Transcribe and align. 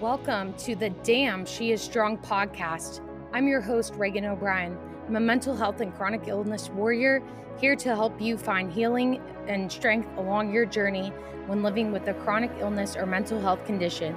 Welcome 0.00 0.54
to 0.54 0.74
the 0.74 0.88
Damn 0.88 1.44
She 1.44 1.72
Is 1.72 1.82
Strong 1.82 2.18
podcast. 2.18 3.00
I'm 3.34 3.46
your 3.46 3.60
host, 3.60 3.94
Reagan 3.96 4.24
O'Brien. 4.24 4.78
I'm 5.06 5.16
a 5.16 5.20
mental 5.20 5.54
health 5.54 5.82
and 5.82 5.94
chronic 5.94 6.26
illness 6.26 6.70
warrior 6.70 7.22
here 7.60 7.76
to 7.76 7.94
help 7.94 8.18
you 8.18 8.38
find 8.38 8.72
healing 8.72 9.20
and 9.46 9.70
strength 9.70 10.08
along 10.16 10.54
your 10.54 10.64
journey 10.64 11.12
when 11.46 11.62
living 11.62 11.92
with 11.92 12.08
a 12.08 12.14
chronic 12.14 12.50
illness 12.60 12.96
or 12.96 13.04
mental 13.04 13.40
health 13.40 13.64
condition. 13.66 14.16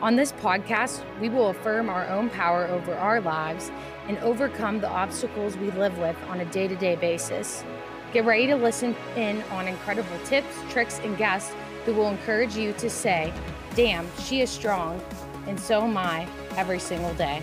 On 0.00 0.14
this 0.14 0.30
podcast, 0.30 1.02
we 1.20 1.28
will 1.28 1.48
affirm 1.48 1.88
our 1.88 2.06
own 2.06 2.30
power 2.30 2.68
over 2.68 2.94
our 2.94 3.20
lives 3.20 3.72
and 4.06 4.16
overcome 4.18 4.80
the 4.80 4.88
obstacles 4.88 5.56
we 5.56 5.72
live 5.72 5.98
with 5.98 6.14
on 6.28 6.38
a 6.38 6.44
day 6.44 6.68
to 6.68 6.76
day 6.76 6.94
basis. 6.94 7.64
Get 8.12 8.24
ready 8.24 8.46
to 8.46 8.54
listen 8.54 8.94
in 9.16 9.42
on 9.50 9.66
incredible 9.66 10.16
tips, 10.24 10.54
tricks, 10.70 11.00
and 11.00 11.18
guests 11.18 11.52
who 11.84 11.94
will 11.94 12.08
encourage 12.08 12.54
you 12.54 12.72
to 12.74 12.88
say, 12.88 13.32
Damn, 13.74 14.06
she 14.20 14.40
is 14.40 14.50
strong, 14.50 15.02
and 15.48 15.58
so 15.58 15.82
am 15.82 15.96
I 15.96 16.28
every 16.56 16.78
single 16.78 17.14
day. 17.14 17.42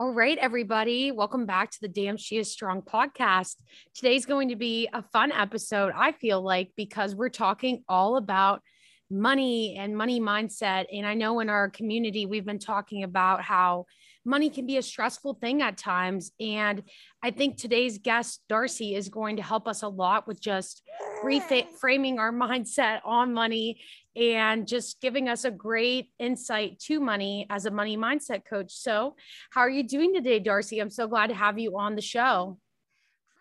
All 0.00 0.14
right, 0.14 0.38
everybody, 0.38 1.12
welcome 1.12 1.44
back 1.44 1.70
to 1.72 1.78
the 1.82 1.86
Damn 1.86 2.16
She 2.16 2.38
Is 2.38 2.50
Strong 2.50 2.84
podcast. 2.90 3.56
Today's 3.94 4.24
going 4.24 4.48
to 4.48 4.56
be 4.56 4.88
a 4.94 5.02
fun 5.02 5.30
episode, 5.30 5.92
I 5.94 6.12
feel 6.12 6.40
like, 6.40 6.70
because 6.74 7.14
we're 7.14 7.28
talking 7.28 7.84
all 7.86 8.16
about 8.16 8.62
money 9.10 9.76
and 9.78 9.94
money 9.94 10.18
mindset. 10.18 10.86
And 10.90 11.06
I 11.06 11.12
know 11.12 11.40
in 11.40 11.50
our 11.50 11.68
community, 11.68 12.24
we've 12.24 12.46
been 12.46 12.58
talking 12.58 13.02
about 13.02 13.42
how 13.42 13.84
money 14.24 14.48
can 14.48 14.66
be 14.66 14.78
a 14.78 14.82
stressful 14.82 15.34
thing 15.34 15.60
at 15.60 15.76
times. 15.76 16.32
And 16.40 16.82
I 17.22 17.30
think 17.30 17.58
today's 17.58 17.98
guest, 17.98 18.40
Darcy, 18.48 18.94
is 18.94 19.10
going 19.10 19.36
to 19.36 19.42
help 19.42 19.68
us 19.68 19.82
a 19.82 19.88
lot 19.88 20.26
with 20.26 20.40
just 20.40 20.80
reframing 21.22 22.18
our 22.18 22.32
mindset 22.32 23.00
on 23.04 23.32
money 23.32 23.80
and 24.16 24.66
just 24.66 25.00
giving 25.00 25.28
us 25.28 25.44
a 25.44 25.50
great 25.50 26.10
insight 26.18 26.78
to 26.80 27.00
money 27.00 27.46
as 27.50 27.66
a 27.66 27.70
money 27.70 27.96
mindset 27.96 28.44
coach. 28.44 28.72
So, 28.72 29.16
how 29.50 29.60
are 29.60 29.70
you 29.70 29.82
doing 29.82 30.14
today, 30.14 30.40
Darcy? 30.40 30.80
I'm 30.80 30.90
so 30.90 31.06
glad 31.06 31.28
to 31.28 31.34
have 31.34 31.58
you 31.58 31.78
on 31.78 31.94
the 31.94 32.02
show. 32.02 32.58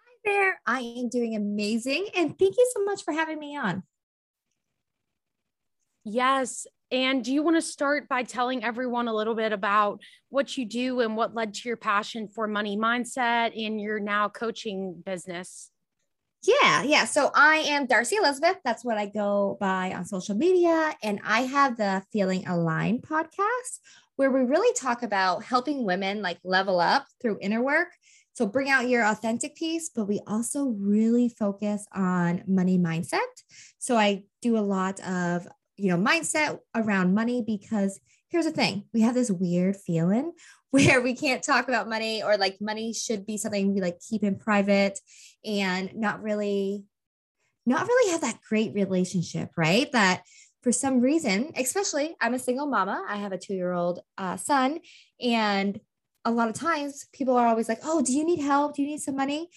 Hi 0.05 0.31
there. 0.31 0.61
I 0.65 0.81
am 0.81 1.09
doing 1.09 1.35
amazing. 1.35 2.07
And 2.15 2.37
thank 2.37 2.55
you 2.57 2.71
so 2.75 2.83
much 2.83 3.03
for 3.03 3.13
having 3.13 3.39
me 3.39 3.57
on. 3.57 3.83
Yes. 6.05 6.65
And 6.91 7.23
do 7.23 7.31
you 7.31 7.43
want 7.43 7.55
to 7.55 7.61
start 7.61 8.09
by 8.09 8.23
telling 8.23 8.63
everyone 8.63 9.07
a 9.07 9.13
little 9.13 9.35
bit 9.35 9.51
about 9.51 10.01
what 10.29 10.57
you 10.57 10.65
do 10.65 11.01
and 11.01 11.15
what 11.15 11.35
led 11.35 11.53
to 11.53 11.69
your 11.69 11.77
passion 11.77 12.27
for 12.27 12.47
money 12.47 12.77
mindset 12.77 13.53
in 13.53 13.77
your 13.77 13.99
now 13.99 14.27
coaching 14.27 15.01
business? 15.05 15.69
Yeah, 16.43 16.83
yeah. 16.83 17.05
So 17.05 17.31
I 17.35 17.57
am 17.57 17.85
Darcy 17.85 18.15
Elizabeth. 18.15 18.57
That's 18.63 18.85
what 18.85 18.97
I 18.97 19.07
go 19.07 19.57
by 19.59 19.93
on 19.93 20.05
social 20.05 20.35
media. 20.35 20.95
And 21.03 21.19
I 21.25 21.41
have 21.41 21.77
the 21.77 22.03
Feeling 22.11 22.47
Aligned 22.47 23.03
podcast 23.03 23.79
where 24.15 24.31
we 24.31 24.41
really 24.41 24.73
talk 24.73 25.03
about 25.03 25.43
helping 25.43 25.85
women 25.85 26.21
like 26.21 26.39
level 26.43 26.79
up 26.79 27.05
through 27.21 27.39
inner 27.41 27.61
work. 27.61 27.89
So 28.33 28.45
bring 28.45 28.69
out 28.69 28.87
your 28.87 29.05
authentic 29.05 29.55
piece, 29.55 29.89
but 29.93 30.05
we 30.05 30.21
also 30.27 30.75
really 30.79 31.27
focus 31.27 31.85
on 31.93 32.43
money 32.47 32.77
mindset. 32.77 33.19
So 33.79 33.97
I 33.97 34.23
do 34.41 34.57
a 34.57 34.59
lot 34.59 34.99
of 35.01 35.45
you 35.79 35.89
know, 35.89 35.97
mindset 35.97 36.59
around 36.75 37.15
money 37.15 37.41
because 37.45 37.99
here's 38.27 38.45
the 38.45 38.51
thing 38.51 38.83
we 38.93 39.01
have 39.01 39.15
this 39.15 39.31
weird 39.31 39.77
feeling 39.77 40.33
where 40.71 41.01
we 41.01 41.15
can't 41.15 41.43
talk 41.43 41.67
about 41.67 41.89
money 41.89 42.21
or 42.21 42.37
like 42.37 42.57
money 42.61 42.93
should 42.93 43.25
be 43.25 43.37
something 43.37 43.73
we 43.73 43.81
like 43.81 43.99
keep 44.07 44.23
in 44.23 44.37
private 44.37 44.99
and 45.43 45.95
not 45.95 46.21
really 46.21 46.83
not 47.65 47.87
really 47.87 48.11
have 48.11 48.21
that 48.21 48.39
great 48.47 48.73
relationship 48.73 49.49
right? 49.57 49.91
That 49.91 50.23
for 50.61 50.71
some 50.73 50.99
reason 50.99 51.51
especially 51.55 52.15
i'm 52.19 52.33
a 52.33 52.39
single 52.39 52.67
mama 52.67 53.01
i 53.07 53.15
have 53.15 53.31
a 53.31 53.37
two-year-old 53.37 54.01
uh, 54.17 54.35
son 54.35 54.79
and 55.21 55.79
a 56.25 56.31
lot 56.31 56.49
of 56.49 56.53
times 56.53 57.05
people 57.13 57.37
are 57.37 57.47
always 57.47 57.69
like 57.69 57.79
oh 57.85 58.01
do 58.01 58.11
you 58.11 58.25
need 58.25 58.39
help? 58.39 58.75
Do 58.75 58.81
you 58.81 58.89
need 58.89 58.99
some 58.99 59.15
money? 59.15 59.49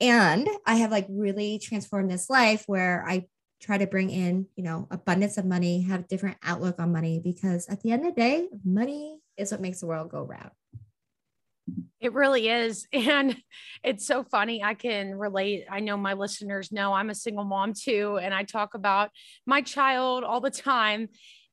And 0.00 0.48
i 0.64 0.76
have 0.76 0.92
like 0.92 1.06
really 1.10 1.58
transformed 1.58 2.10
this 2.10 2.30
life 2.30 2.64
where 2.66 3.04
i 3.08 3.26
try 3.60 3.78
to 3.78 3.86
bring 3.86 4.10
in, 4.10 4.46
you 4.54 4.62
know, 4.62 4.86
abundance 4.90 5.38
of 5.38 5.46
money, 5.46 5.80
have 5.82 6.08
different 6.08 6.36
outlook 6.42 6.76
on 6.78 6.92
money 6.92 7.20
because 7.22 7.66
at 7.68 7.80
the 7.80 7.90
end 7.90 8.06
of 8.06 8.14
the 8.14 8.20
day, 8.20 8.48
money 8.64 9.18
is 9.36 9.52
what 9.52 9.60
makes 9.60 9.80
the 9.80 9.86
world 9.86 10.10
go 10.10 10.22
round. 10.22 10.50
It 12.00 12.12
really 12.12 12.48
is. 12.48 12.86
And 12.92 13.36
it's 13.82 14.06
so 14.06 14.24
funny. 14.24 14.62
I 14.62 14.74
can 14.74 15.14
relate. 15.14 15.64
I 15.70 15.80
know 15.80 15.96
my 15.96 16.14
listeners 16.14 16.72
know 16.72 16.92
I'm 16.92 17.10
a 17.10 17.14
single 17.14 17.44
mom 17.44 17.72
too. 17.72 18.18
And 18.20 18.34
I 18.34 18.42
talk 18.42 18.74
about 18.74 19.10
my 19.46 19.60
child 19.60 20.24
all 20.24 20.40
the 20.40 20.50
time. 20.50 21.08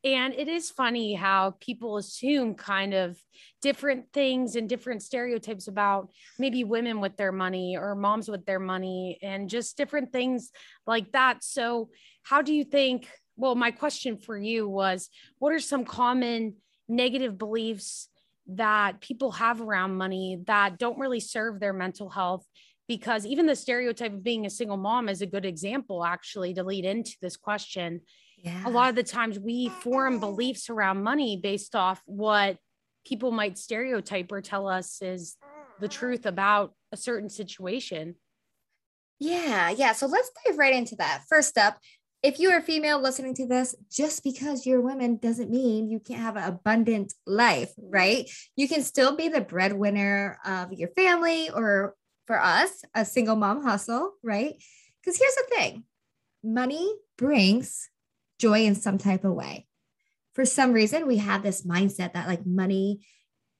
And 0.05 0.33
it 0.33 0.49
is 0.49 0.69
funny 0.69 1.13
how 1.13 1.55
people 1.61 1.97
assume 1.97 2.55
kind 2.55 2.93
of 2.93 3.17
different 3.61 4.11
things 4.11 4.57
and 4.57 4.67
different 4.67 5.01
stereotypes 5.01 5.69
about 5.69 6.09
maybe 6.37 6.65
women 6.65 6.99
with 6.99 7.15
their 7.15 7.31
money 7.31 7.77
or 7.79 7.95
moms 7.95 8.27
with 8.27 8.45
their 8.45 8.59
money 8.59 9.17
and 9.21 9.49
just 9.49 9.77
different 9.77 10.11
things 10.11 10.51
like 10.85 11.11
that. 11.13 11.41
So, 11.41 11.89
how 12.23 12.41
do 12.41 12.53
you 12.53 12.65
think? 12.65 13.07
Well, 13.37 13.55
my 13.55 13.71
question 13.71 14.17
for 14.17 14.37
you 14.37 14.67
was 14.67 15.09
what 15.39 15.53
are 15.53 15.59
some 15.59 15.85
common 15.85 16.55
negative 16.95 17.37
beliefs 17.37 18.09
that 18.47 18.99
people 18.99 19.31
have 19.31 19.61
around 19.61 19.95
money 19.95 20.39
that 20.47 20.77
don't 20.77 20.99
really 20.99 21.19
serve 21.19 21.59
their 21.59 21.73
mental 21.73 22.09
health? 22.09 22.45
Because 22.87 23.25
even 23.25 23.45
the 23.45 23.55
stereotype 23.55 24.13
of 24.13 24.23
being 24.23 24.45
a 24.45 24.49
single 24.49 24.77
mom 24.77 25.07
is 25.07 25.21
a 25.21 25.25
good 25.25 25.45
example, 25.45 26.03
actually, 26.03 26.53
to 26.53 26.63
lead 26.63 26.85
into 26.85 27.13
this 27.21 27.37
question 27.37 28.01
yeah. 28.43 28.61
a 28.65 28.69
lot 28.69 28.89
of 28.89 28.95
the 28.95 29.03
times 29.03 29.39
we 29.39 29.69
form 29.69 30.19
beliefs 30.19 30.69
around 30.69 31.01
money 31.01 31.39
based 31.41 31.75
off 31.75 32.01
what 32.05 32.57
people 33.05 33.31
might 33.31 33.57
stereotype 33.57 34.31
or 34.31 34.41
tell 34.41 34.67
us 34.67 35.01
is 35.01 35.37
the 35.79 35.87
truth 35.87 36.25
about 36.25 36.73
a 36.91 36.97
certain 36.97 37.29
situation. 37.29 38.15
Yeah, 39.19 39.69
yeah. 39.69 39.93
So 39.93 40.07
let's 40.07 40.29
dive 40.45 40.57
right 40.57 40.73
into 40.73 40.95
that. 40.97 41.23
First 41.29 41.57
up, 41.57 41.77
if 42.23 42.39
you 42.39 42.49
are 42.51 42.59
a 42.59 42.63
female 42.63 43.01
listening 43.01 43.35
to 43.35 43.45
this, 43.45 43.75
just 43.91 44.23
because 44.23 44.65
you're 44.65 44.79
a 44.79 44.83
woman 44.83 45.17
doesn't 45.17 45.51
mean 45.51 45.89
you 45.89 45.99
can't 45.99 46.21
have 46.21 46.37
an 46.37 46.45
abundant 46.45 47.13
life, 47.27 47.73
right? 47.77 48.29
You 48.55 48.69
can 48.69 48.81
still 48.81 49.17
be 49.17 49.27
the 49.27 49.41
breadwinner 49.41 50.39
of 50.45 50.71
your 50.71 50.87
family 50.89 51.49
or 51.49 51.95
for 52.25 52.41
us, 52.41 52.85
a 52.95 53.03
single 53.03 53.35
mom 53.35 53.61
hustle, 53.61 54.13
right? 54.23 54.55
Because 55.01 55.19
here's 55.19 55.35
the 55.35 55.55
thing 55.55 55.83
money 56.41 56.95
brings 57.17 57.89
joy 58.39 58.63
in 58.63 58.75
some 58.75 58.97
type 58.97 59.25
of 59.25 59.33
way. 59.33 59.67
For 60.33 60.45
some 60.45 60.71
reason, 60.71 61.05
we 61.05 61.17
have 61.17 61.43
this 61.43 61.65
mindset 61.65 62.13
that 62.13 62.27
like 62.27 62.45
money, 62.45 63.05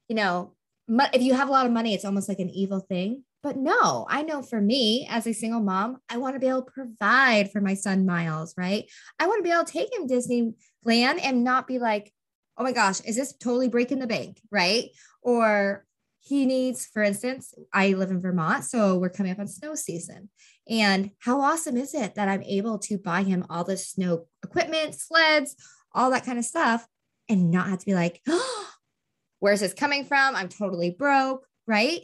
you 0.08 0.16
know, 0.16 0.54
if 0.88 1.22
you 1.22 1.34
have 1.34 1.50
a 1.50 1.52
lot 1.52 1.66
of 1.66 1.72
money, 1.72 1.94
it's 1.94 2.06
almost 2.06 2.30
like 2.30 2.40
an 2.40 2.50
evil 2.50 2.80
thing. 2.80 3.24
But 3.44 3.58
no, 3.58 4.08
I 4.10 4.24
know 4.24 4.42
for 4.42 4.62
me 4.62 5.06
as 5.10 5.28
a 5.28 5.34
single 5.34 5.60
mom, 5.60 5.98
I 6.10 6.18
want 6.18 6.36
to 6.36 6.40
be 6.40 6.48
able 6.48 6.64
to 6.64 6.72
provide 6.72 7.52
for 7.52 7.60
my 7.60 7.74
son 7.74 8.06
Miles, 8.06 8.54
right? 8.58 8.90
I 9.20 9.28
want 9.28 9.40
to 9.40 9.44
be 9.44 9.54
able 9.54 9.66
to 9.66 9.72
take 9.72 9.94
him 9.94 10.08
Disneyland 10.08 11.20
and 11.22 11.44
not 11.44 11.68
be 11.68 11.78
like, 11.78 12.14
oh 12.58 12.64
my 12.64 12.72
gosh, 12.72 13.02
is 13.02 13.18
this 13.18 13.34
totally 13.34 13.68
breaking 13.68 14.00
the 14.00 14.08
bank, 14.08 14.40
right? 14.50 14.86
Or 15.22 15.86
he 16.22 16.46
needs, 16.46 16.86
for 16.86 17.04
instance, 17.04 17.54
I 17.74 17.90
live 17.90 18.12
in 18.12 18.22
Vermont, 18.22 18.64
so 18.64 18.98
we're 18.98 19.10
coming 19.10 19.34
up 19.34 19.40
on 19.40 19.48
snow 19.48 19.76
season. 19.76 20.30
And 20.70 21.12
how 21.20 21.42
awesome 21.42 21.76
is 21.76 21.94
it 21.94 22.16
that 22.16 22.30
I'm 22.30 22.44
able 22.44 22.80
to 22.80 22.98
buy 22.98 23.24
him 23.24 23.46
all 23.50 23.66
this 23.66 23.90
snow 23.90 24.28
equipment, 24.42 24.96
sleds, 24.96 25.58
all 25.92 26.12
that 26.12 26.26
kind 26.26 26.40
of 26.40 26.46
stuff, 26.46 26.88
and 27.28 27.52
not 27.52 27.68
have 27.68 27.80
to 27.80 27.86
be 27.86 27.94
like, 27.94 28.22
oh, 28.30 28.70
where's 29.40 29.60
this 29.60 29.74
coming 29.74 30.06
from? 30.06 30.34
I'm 30.38 30.48
totally 30.48 30.92
broke, 30.92 31.46
right? 31.68 32.04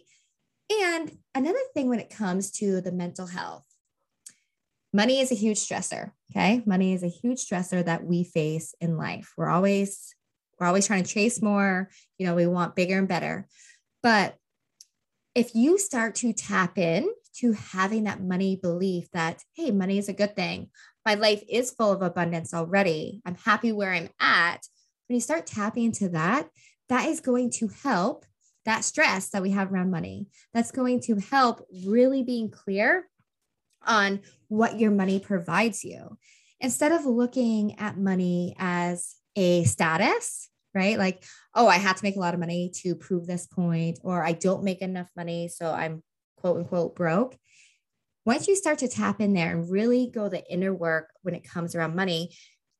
And 0.69 1.17
another 1.33 1.59
thing 1.73 1.89
when 1.89 1.99
it 1.99 2.09
comes 2.09 2.51
to 2.51 2.81
the 2.81 2.91
mental 2.91 3.27
health, 3.27 3.65
money 4.93 5.19
is 5.19 5.31
a 5.31 5.35
huge 5.35 5.57
stressor. 5.57 6.11
Okay. 6.31 6.61
Money 6.65 6.93
is 6.93 7.03
a 7.03 7.07
huge 7.07 7.45
stressor 7.45 7.83
that 7.85 8.03
we 8.03 8.23
face 8.23 8.75
in 8.79 8.97
life. 8.97 9.33
We're 9.35 9.49
always, 9.49 10.15
we're 10.59 10.67
always 10.67 10.85
trying 10.85 11.03
to 11.03 11.11
chase 11.11 11.41
more. 11.41 11.89
You 12.17 12.27
know, 12.27 12.35
we 12.35 12.47
want 12.47 12.75
bigger 12.75 12.97
and 12.97 13.07
better. 13.07 13.47
But 14.03 14.35
if 15.35 15.55
you 15.55 15.77
start 15.77 16.15
to 16.15 16.33
tap 16.33 16.77
in 16.77 17.09
to 17.37 17.53
having 17.53 18.03
that 18.03 18.21
money 18.21 18.55
belief 18.55 19.09
that, 19.11 19.43
hey, 19.53 19.71
money 19.71 19.97
is 19.97 20.09
a 20.09 20.13
good 20.13 20.35
thing, 20.35 20.69
my 21.05 21.15
life 21.15 21.43
is 21.49 21.71
full 21.71 21.91
of 21.91 22.01
abundance 22.01 22.53
already, 22.53 23.21
I'm 23.25 23.35
happy 23.35 23.71
where 23.71 23.93
I'm 23.93 24.09
at. 24.19 24.67
When 25.07 25.15
you 25.15 25.21
start 25.21 25.47
tapping 25.47 25.85
into 25.85 26.09
that, 26.09 26.49
that 26.89 27.07
is 27.07 27.19
going 27.19 27.51
to 27.51 27.69
help 27.83 28.25
that 28.65 28.83
stress 28.83 29.29
that 29.29 29.41
we 29.41 29.51
have 29.51 29.71
around 29.71 29.91
money. 29.91 30.27
That's 30.53 30.71
going 30.71 31.01
to 31.01 31.15
help 31.15 31.65
really 31.85 32.23
being 32.23 32.49
clear 32.49 33.07
on 33.85 34.21
what 34.47 34.79
your 34.79 34.91
money 34.91 35.19
provides 35.19 35.83
you. 35.83 36.17
Instead 36.59 36.91
of 36.91 37.05
looking 37.05 37.79
at 37.79 37.97
money 37.97 38.55
as 38.59 39.15
a 39.35 39.63
status, 39.63 40.49
right? 40.73 40.97
Like, 40.97 41.23
oh, 41.55 41.67
I 41.67 41.77
have 41.77 41.95
to 41.95 42.03
make 42.03 42.15
a 42.15 42.19
lot 42.19 42.33
of 42.33 42.39
money 42.39 42.71
to 42.81 42.95
prove 42.95 43.25
this 43.25 43.47
point, 43.47 43.99
or 44.03 44.23
I 44.23 44.33
don't 44.33 44.63
make 44.63 44.81
enough 44.81 45.09
money, 45.15 45.47
so 45.47 45.71
I'm 45.71 46.03
quote 46.37 46.57
unquote 46.57 46.95
broke. 46.95 47.37
Once 48.25 48.47
you 48.47 48.55
start 48.55 48.79
to 48.79 48.87
tap 48.87 49.21
in 49.21 49.33
there 49.33 49.51
and 49.51 49.71
really 49.71 50.11
go 50.13 50.29
the 50.29 50.45
inner 50.51 50.73
work 50.73 51.09
when 51.21 51.33
it 51.33 51.43
comes 51.43 51.73
around 51.73 51.95
money, 51.95 52.29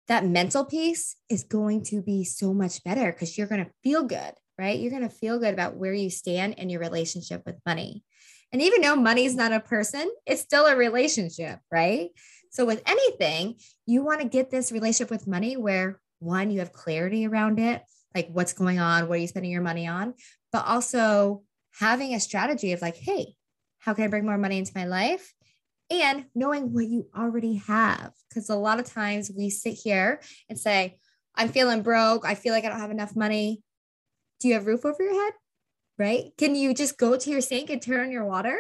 that 0.08 0.26
mental 0.26 0.66
piece 0.66 1.16
is 1.30 1.44
going 1.44 1.84
to 1.84 2.02
be 2.02 2.24
so 2.24 2.54
much 2.54 2.84
better 2.84 3.12
because 3.12 3.38
you're 3.38 3.48
going 3.48 3.64
to 3.64 3.72
feel 3.84 4.04
good, 4.04 4.34
right? 4.60 4.78
You're 4.78 4.92
going 4.92 5.04
to 5.04 5.10
feel 5.10 5.40
good 5.40 5.54
about 5.54 5.78
where 5.78 5.94
you 5.94 6.10
stand 6.10 6.56
in 6.56 6.70
your 6.70 6.82
relationship 6.82 7.44
with 7.46 7.56
money. 7.66 8.04
And 8.52 8.62
even 8.62 8.82
though 8.82 8.96
money 8.96 9.26
is 9.26 9.36
not 9.36 9.54
a 9.54 9.60
person, 9.60 10.12
it's 10.26 10.42
still 10.42 10.66
a 10.66 10.76
relationship, 10.76 11.60
right? 11.72 12.10
So, 12.52 12.66
with 12.66 12.82
anything, 12.86 13.56
you 13.86 14.04
want 14.04 14.22
to 14.22 14.28
get 14.28 14.50
this 14.50 14.72
relationship 14.72 15.12
with 15.12 15.28
money 15.28 15.56
where 15.56 16.02
one, 16.20 16.52
you 16.52 16.60
have 16.60 16.74
clarity 16.74 17.26
around 17.26 17.60
it, 17.60 17.84
like 18.14 18.28
what's 18.32 18.54
going 18.54 18.80
on, 18.80 19.08
what 19.08 19.16
are 19.16 19.22
you 19.22 19.28
spending 19.28 19.52
your 19.52 19.62
money 19.62 19.88
on, 19.88 20.16
but 20.52 20.66
also 20.66 21.44
having 21.80 22.14
a 22.14 22.20
strategy 22.20 22.74
of 22.74 22.82
like, 22.82 22.98
hey, 22.98 23.36
how 23.78 23.94
can 23.94 24.04
I 24.04 24.08
bring 24.08 24.26
more 24.26 24.38
money 24.38 24.58
into 24.58 24.74
my 24.76 24.86
life? 24.86 25.34
And 25.92 26.26
knowing 26.36 26.74
what 26.74 26.86
you 26.88 27.08
already 27.18 27.56
have. 27.68 28.12
Because 28.28 28.50
a 28.50 28.56
lot 28.56 28.80
of 28.80 28.86
times 28.86 29.32
we 29.36 29.50
sit 29.50 29.76
here 29.76 30.20
and 30.50 30.60
say, 30.60 31.00
I'm 31.36 31.50
feeling 31.50 31.84
broke. 31.84 32.26
I 32.26 32.36
feel 32.36 32.54
like 32.54 32.66
I 32.66 32.70
don't 32.70 32.80
have 32.80 32.92
enough 32.92 33.16
money. 33.16 33.62
Do 34.40 34.48
you 34.48 34.54
have 34.54 34.68
roof 34.68 34.86
over 34.86 35.04
your 35.04 35.14
head? 35.14 35.34
Right? 35.98 36.32
Can 36.38 36.56
you 36.56 36.74
just 36.74 36.98
go 36.98 37.18
to 37.18 37.30
your 37.30 37.42
sink 37.42 37.70
and 37.70 37.82
turn 37.82 38.06
on 38.06 38.12
your 38.12 38.26
water? 38.26 38.58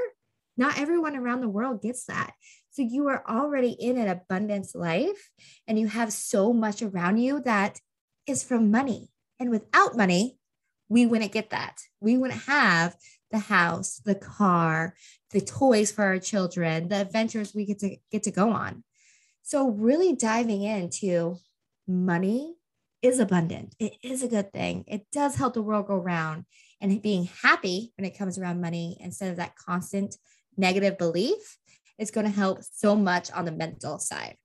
Not 0.57 0.77
everyone 0.77 1.15
around 1.15 1.41
the 1.41 1.49
world 1.49 1.81
gets 1.81 2.05
that. 2.05 2.33
So 2.71 2.81
you 2.81 3.07
are 3.07 3.23
already 3.27 3.71
in 3.71 3.97
an 3.97 4.09
abundance 4.09 4.75
life 4.75 5.31
and 5.67 5.79
you 5.79 5.87
have 5.87 6.11
so 6.11 6.51
much 6.51 6.81
around 6.81 7.17
you 7.17 7.41
that 7.41 7.79
is 8.27 8.43
from 8.43 8.71
money. 8.71 9.09
And 9.39 9.49
without 9.49 9.95
money, 9.95 10.37
we 10.89 11.05
wouldn't 11.05 11.31
get 11.31 11.51
that. 11.51 11.81
We 12.01 12.17
wouldn't 12.17 12.41
have 12.43 12.95
the 13.31 13.39
house, 13.39 14.01
the 14.03 14.15
car, 14.15 14.95
the 15.31 15.41
toys 15.41 15.91
for 15.91 16.03
our 16.03 16.19
children, 16.19 16.89
the 16.89 17.01
adventures 17.01 17.53
we 17.53 17.65
get 17.65 17.79
to 17.79 17.95
get 18.11 18.23
to 18.23 18.31
go 18.31 18.51
on. 18.51 18.83
So 19.43 19.69
really 19.69 20.15
diving 20.15 20.63
into 20.63 21.37
money 21.87 22.55
is 23.01 23.19
abundant. 23.19 23.75
It 23.79 23.93
is 24.03 24.23
a 24.23 24.27
good 24.27 24.51
thing. 24.51 24.83
It 24.87 25.05
does 25.11 25.35
help 25.35 25.53
the 25.53 25.61
world 25.61 25.87
go 25.87 25.95
round 25.95 26.45
and 26.81 27.01
being 27.01 27.29
happy 27.41 27.93
when 27.97 28.05
it 28.05 28.17
comes 28.17 28.37
around 28.37 28.61
money 28.61 28.97
instead 28.99 29.31
of 29.31 29.37
that 29.37 29.55
constant 29.55 30.15
negative 30.57 30.97
belief 30.97 31.57
is 31.97 32.11
going 32.11 32.25
to 32.25 32.31
help 32.31 32.59
so 32.63 32.95
much 32.95 33.31
on 33.31 33.45
the 33.45 33.51
mental 33.51 33.99
side. 33.99 34.35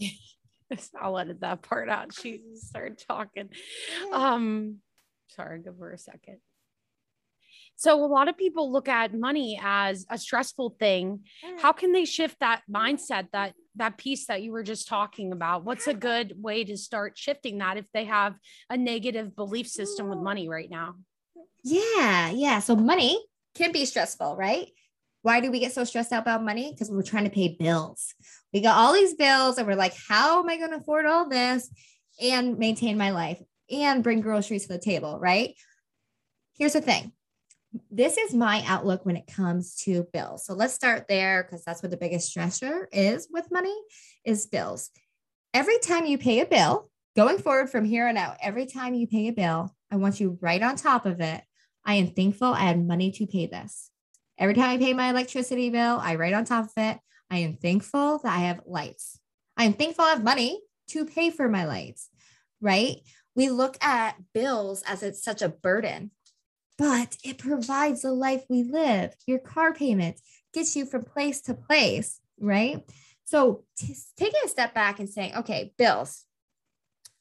I'll 1.00 1.18
edit 1.18 1.40
that 1.40 1.62
part 1.62 1.88
out. 1.88 2.14
She 2.14 2.42
started 2.54 3.02
talking. 3.08 3.48
Um, 4.12 4.76
sorry, 5.28 5.60
give 5.62 5.78
her 5.78 5.92
a 5.92 5.98
second. 5.98 6.38
So 7.76 8.04
a 8.04 8.06
lot 8.06 8.28
of 8.28 8.36
people 8.36 8.70
look 8.70 8.88
at 8.88 9.14
money 9.14 9.58
as 9.62 10.04
a 10.10 10.18
stressful 10.18 10.76
thing. 10.78 11.20
How 11.60 11.72
can 11.72 11.92
they 11.92 12.04
shift 12.04 12.38
that 12.40 12.62
mindset, 12.70 13.28
that 13.32 13.54
that 13.80 13.98
piece 13.98 14.26
that 14.26 14.42
you 14.42 14.52
were 14.52 14.62
just 14.62 14.88
talking 14.88 15.32
about? 15.32 15.64
What's 15.64 15.86
a 15.86 15.94
good 15.94 16.34
way 16.40 16.64
to 16.64 16.76
start 16.76 17.18
shifting 17.18 17.58
that 17.58 17.76
if 17.76 17.86
they 17.92 18.04
have 18.04 18.36
a 18.70 18.76
negative 18.76 19.34
belief 19.34 19.68
system 19.68 20.08
with 20.08 20.18
money 20.18 20.48
right 20.48 20.70
now? 20.70 20.94
Yeah, 21.64 22.30
yeah. 22.30 22.60
So 22.60 22.76
money 22.76 23.22
can 23.54 23.72
be 23.72 23.84
stressful, 23.84 24.36
right? 24.36 24.68
Why 25.22 25.40
do 25.40 25.50
we 25.50 25.60
get 25.60 25.72
so 25.72 25.84
stressed 25.84 26.12
out 26.12 26.22
about 26.22 26.44
money? 26.44 26.70
Because 26.72 26.90
we're 26.90 27.02
trying 27.02 27.24
to 27.24 27.30
pay 27.30 27.56
bills. 27.58 28.14
We 28.52 28.60
got 28.60 28.76
all 28.76 28.94
these 28.94 29.14
bills 29.14 29.58
and 29.58 29.66
we're 29.66 29.74
like, 29.74 29.94
how 30.08 30.40
am 30.42 30.48
I 30.48 30.56
going 30.56 30.70
to 30.70 30.78
afford 30.78 31.04
all 31.04 31.28
this 31.28 31.70
and 32.22 32.58
maintain 32.58 32.96
my 32.96 33.10
life 33.10 33.40
and 33.70 34.02
bring 34.02 34.20
groceries 34.20 34.66
to 34.66 34.72
the 34.72 34.78
table, 34.78 35.18
right? 35.18 35.54
Here's 36.58 36.72
the 36.72 36.80
thing. 36.80 37.12
This 37.90 38.16
is 38.16 38.34
my 38.34 38.64
outlook 38.66 39.06
when 39.06 39.16
it 39.16 39.26
comes 39.26 39.76
to 39.84 40.06
bills. 40.12 40.44
So 40.44 40.54
let's 40.54 40.74
start 40.74 41.06
there 41.08 41.44
because 41.44 41.64
that's 41.64 41.82
what 41.82 41.90
the 41.90 41.96
biggest 41.96 42.34
stressor 42.34 42.86
is 42.92 43.28
with 43.30 43.52
money 43.52 43.76
is 44.24 44.46
bills. 44.46 44.90
Every 45.54 45.78
time 45.78 46.06
you 46.06 46.18
pay 46.18 46.40
a 46.40 46.46
bill, 46.46 46.90
going 47.16 47.38
forward 47.38 47.70
from 47.70 47.84
here 47.84 48.08
on 48.08 48.16
out, 48.16 48.36
every 48.42 48.66
time 48.66 48.94
you 48.94 49.06
pay 49.06 49.28
a 49.28 49.32
bill, 49.32 49.74
I 49.90 49.96
want 49.96 50.20
you 50.20 50.38
write 50.40 50.62
on 50.62 50.76
top 50.76 51.06
of 51.06 51.20
it. 51.20 51.42
I 51.84 51.94
am 51.94 52.08
thankful 52.08 52.48
I 52.48 52.60
had 52.60 52.86
money 52.86 53.10
to 53.12 53.26
pay 53.26 53.46
this. 53.46 53.90
Every 54.38 54.54
time 54.54 54.70
I 54.70 54.78
pay 54.78 54.94
my 54.94 55.10
electricity 55.10 55.70
bill, 55.70 55.98
I 56.00 56.14
write 56.14 56.32
on 56.32 56.44
top 56.44 56.66
of 56.66 56.72
it, 56.76 56.98
I 57.30 57.38
am 57.38 57.56
thankful 57.56 58.18
that 58.18 58.36
I 58.36 58.40
have 58.40 58.62
lights. 58.66 59.18
I 59.56 59.64
am 59.64 59.74
thankful 59.74 60.04
I 60.04 60.10
have 60.10 60.24
money 60.24 60.60
to 60.88 61.04
pay 61.04 61.30
for 61.30 61.48
my 61.48 61.66
lights, 61.66 62.08
right? 62.60 62.96
We 63.34 63.50
look 63.50 63.82
at 63.84 64.16
bills 64.34 64.82
as 64.86 65.02
it's 65.02 65.22
such 65.22 65.42
a 65.42 65.48
burden, 65.48 66.10
but 66.80 67.18
it 67.22 67.36
provides 67.36 68.00
the 68.00 68.10
life 68.10 68.42
we 68.48 68.62
live. 68.62 69.14
Your 69.26 69.38
car 69.38 69.74
payment 69.74 70.18
gets 70.54 70.74
you 70.74 70.86
from 70.86 71.02
place 71.02 71.42
to 71.42 71.52
place, 71.52 72.20
right? 72.40 72.82
So 73.26 73.64
t- 73.76 73.94
taking 74.16 74.40
a 74.42 74.48
step 74.48 74.72
back 74.72 74.98
and 74.98 75.06
saying, 75.08 75.36
okay, 75.36 75.74
bills, 75.76 76.24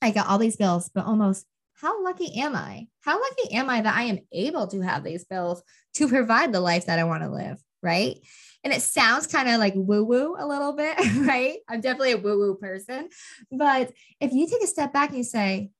I 0.02 0.12
got 0.12 0.28
all 0.28 0.38
these 0.38 0.56
bills, 0.56 0.90
but 0.96 1.06
almost 1.06 1.46
how 1.74 2.02
lucky 2.06 2.40
am 2.40 2.56
I? 2.56 2.88
How 3.02 3.20
lucky 3.20 3.54
am 3.54 3.70
I 3.70 3.82
that 3.82 3.98
I 3.98 4.04
am 4.04 4.20
able 4.32 4.68
to 4.68 4.80
have 4.80 5.04
these 5.04 5.26
bills 5.26 5.62
to 5.96 6.08
provide 6.08 6.54
the 6.54 6.62
life 6.62 6.86
that 6.86 6.98
I 6.98 7.04
want 7.04 7.24
to 7.24 7.30
live? 7.30 7.62
Right. 7.84 8.18
And 8.64 8.72
it 8.72 8.82
sounds 8.82 9.28
kind 9.28 9.50
of 9.50 9.60
like 9.60 9.74
woo 9.76 10.06
woo 10.06 10.38
a 10.40 10.48
little 10.48 10.72
bit, 10.72 10.98
right? 11.28 11.58
I'm 11.68 11.82
definitely 11.82 12.14
a 12.14 12.18
woo 12.18 12.40
woo 12.40 12.56
person. 12.56 13.10
But 13.52 13.92
if 14.22 14.32
you 14.32 14.48
take 14.48 14.64
a 14.64 14.68
step 14.68 14.94
back 14.94 15.10
and 15.10 15.18
you 15.18 15.24
say, 15.26 15.72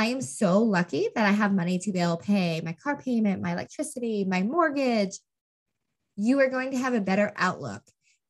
I 0.00 0.06
am 0.06 0.22
so 0.22 0.62
lucky 0.62 1.10
that 1.14 1.26
I 1.26 1.30
have 1.30 1.52
money 1.52 1.78
to 1.78 1.92
be 1.92 1.98
able 1.98 2.16
to 2.16 2.24
pay 2.24 2.62
my 2.62 2.72
car 2.72 2.96
payment, 2.96 3.42
my 3.42 3.52
electricity, 3.52 4.24
my 4.24 4.42
mortgage, 4.42 5.18
you 6.16 6.40
are 6.40 6.48
going 6.48 6.70
to 6.70 6.78
have 6.78 6.94
a 6.94 7.02
better 7.02 7.34
outlook. 7.36 7.82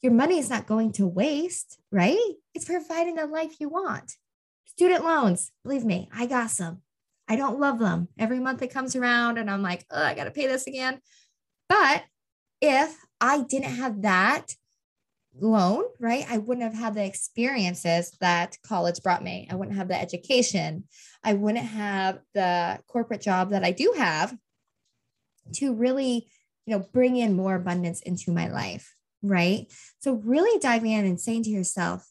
Your 0.03 0.13
money 0.13 0.41
is 0.41 0.51
not 0.51 0.67
going 0.67 0.91
to 0.95 1.07
waste, 1.07 1.79
right? 1.93 2.19
It's 2.57 2.65
providing 2.65 3.15
the 3.15 3.27
life 3.27 3.61
you 3.61 3.69
want. 3.69 4.17
Student 4.65 5.05
loans, 5.05 5.53
believe 5.63 5.85
me, 5.85 6.09
I 6.13 6.27
got 6.27 6.51
some. 6.51 6.83
I 7.29 7.37
don't 7.37 7.61
love 7.61 7.79
them. 7.79 8.09
Every 8.19 8.41
month 8.41 8.63
it 8.63 8.75
comes 8.75 8.97
around 8.97 9.39
and 9.39 9.49
I'm 9.49 9.63
like, 9.63 9.85
oh, 9.93 10.03
I 10.03 10.15
got 10.15 10.25
to 10.25 10.33
pay 10.33 10.49
this 10.49 10.67
again. 10.67 10.99
But 11.69 12.03
if 12.61 12.97
I 13.21 13.43
didn't 13.43 13.77
have 13.77 14.03
that 14.03 14.57
loan, 15.39 15.85
right, 16.01 16.27
I 16.29 16.39
wouldn't 16.39 16.65
have 16.65 16.83
had 16.83 16.95
the 16.95 17.05
experiences 17.05 18.11
that 18.21 18.59
college 18.67 19.01
brought 19.05 19.23
me. 19.23 19.47
I 19.49 19.55
wouldn't 19.55 19.77
have 19.77 19.87
the 19.87 20.01
education. 20.01 20.89
I 21.23 21.35
wouldn't 21.35 21.67
have 21.67 22.21
the 22.35 22.81
corporate 22.87 23.21
job 23.21 23.51
that 23.51 23.65
I 23.65 23.73
do 23.73 23.95
have 23.97 24.35
to 25.55 25.75
really, 25.75 26.29
you 26.67 26.77
know, 26.77 26.87
bring 26.93 27.17
in 27.17 27.37
more 27.37 27.57
abundance 27.57 28.01
into 28.01 28.31
my 28.31 28.49
life, 28.49 28.95
right? 29.23 29.67
So 30.01 30.15
really 30.15 30.59
diving 30.61 30.93
in 30.93 31.05
and 31.05 31.21
saying 31.21 31.45
to 31.45 31.51
yourself, 31.51 32.09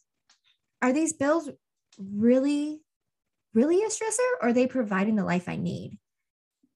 are 0.81 0.93
these 0.93 1.13
bills 1.13 1.49
really 1.97 2.81
really 3.53 3.83
a 3.83 3.87
stressor 3.87 4.19
or 4.41 4.49
are 4.49 4.53
they 4.53 4.67
providing 4.67 5.15
the 5.15 5.25
life 5.25 5.49
I 5.49 5.55
need? 5.55 5.97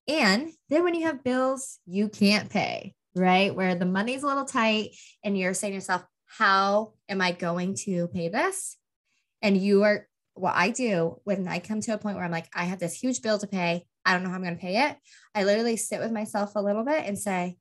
And 0.07 0.51
then 0.69 0.83
when 0.83 0.95
you 0.95 1.05
have 1.05 1.23
bills 1.23 1.79
you 1.85 2.09
can't 2.09 2.49
pay, 2.49 2.93
right? 3.15 3.55
Where 3.55 3.75
the 3.75 3.85
money's 3.85 4.23
a 4.23 4.27
little 4.27 4.45
tight 4.45 4.91
and 5.23 5.37
you're 5.37 5.53
saying 5.53 5.71
to 5.71 5.75
yourself, 5.75 6.03
how 6.25 6.93
am 7.07 7.21
I 7.21 7.31
going 7.31 7.75
to 7.85 8.07
pay 8.07 8.29
this? 8.29 8.77
And 9.41 9.57
you 9.57 9.83
are 9.83 10.07
what 10.35 10.53
I 10.55 10.69
do 10.69 11.19
when 11.23 11.47
I 11.47 11.59
come 11.59 11.81
to 11.81 11.93
a 11.93 11.97
point 11.97 12.15
where 12.15 12.25
I'm 12.25 12.31
like, 12.31 12.49
I 12.53 12.65
have 12.65 12.79
this 12.79 12.99
huge 12.99 13.21
bill 13.21 13.37
to 13.39 13.47
pay. 13.47 13.85
I 14.05 14.13
don't 14.13 14.23
know 14.23 14.29
how 14.29 14.35
I'm 14.35 14.43
going 14.43 14.55
to 14.55 14.61
pay 14.61 14.89
it. 14.89 14.97
I 15.33 15.43
literally 15.43 15.77
sit 15.77 15.99
with 15.99 16.11
myself 16.11 16.53
a 16.55 16.61
little 16.61 16.83
bit 16.83 17.05
and 17.05 17.17
say, 17.17 17.57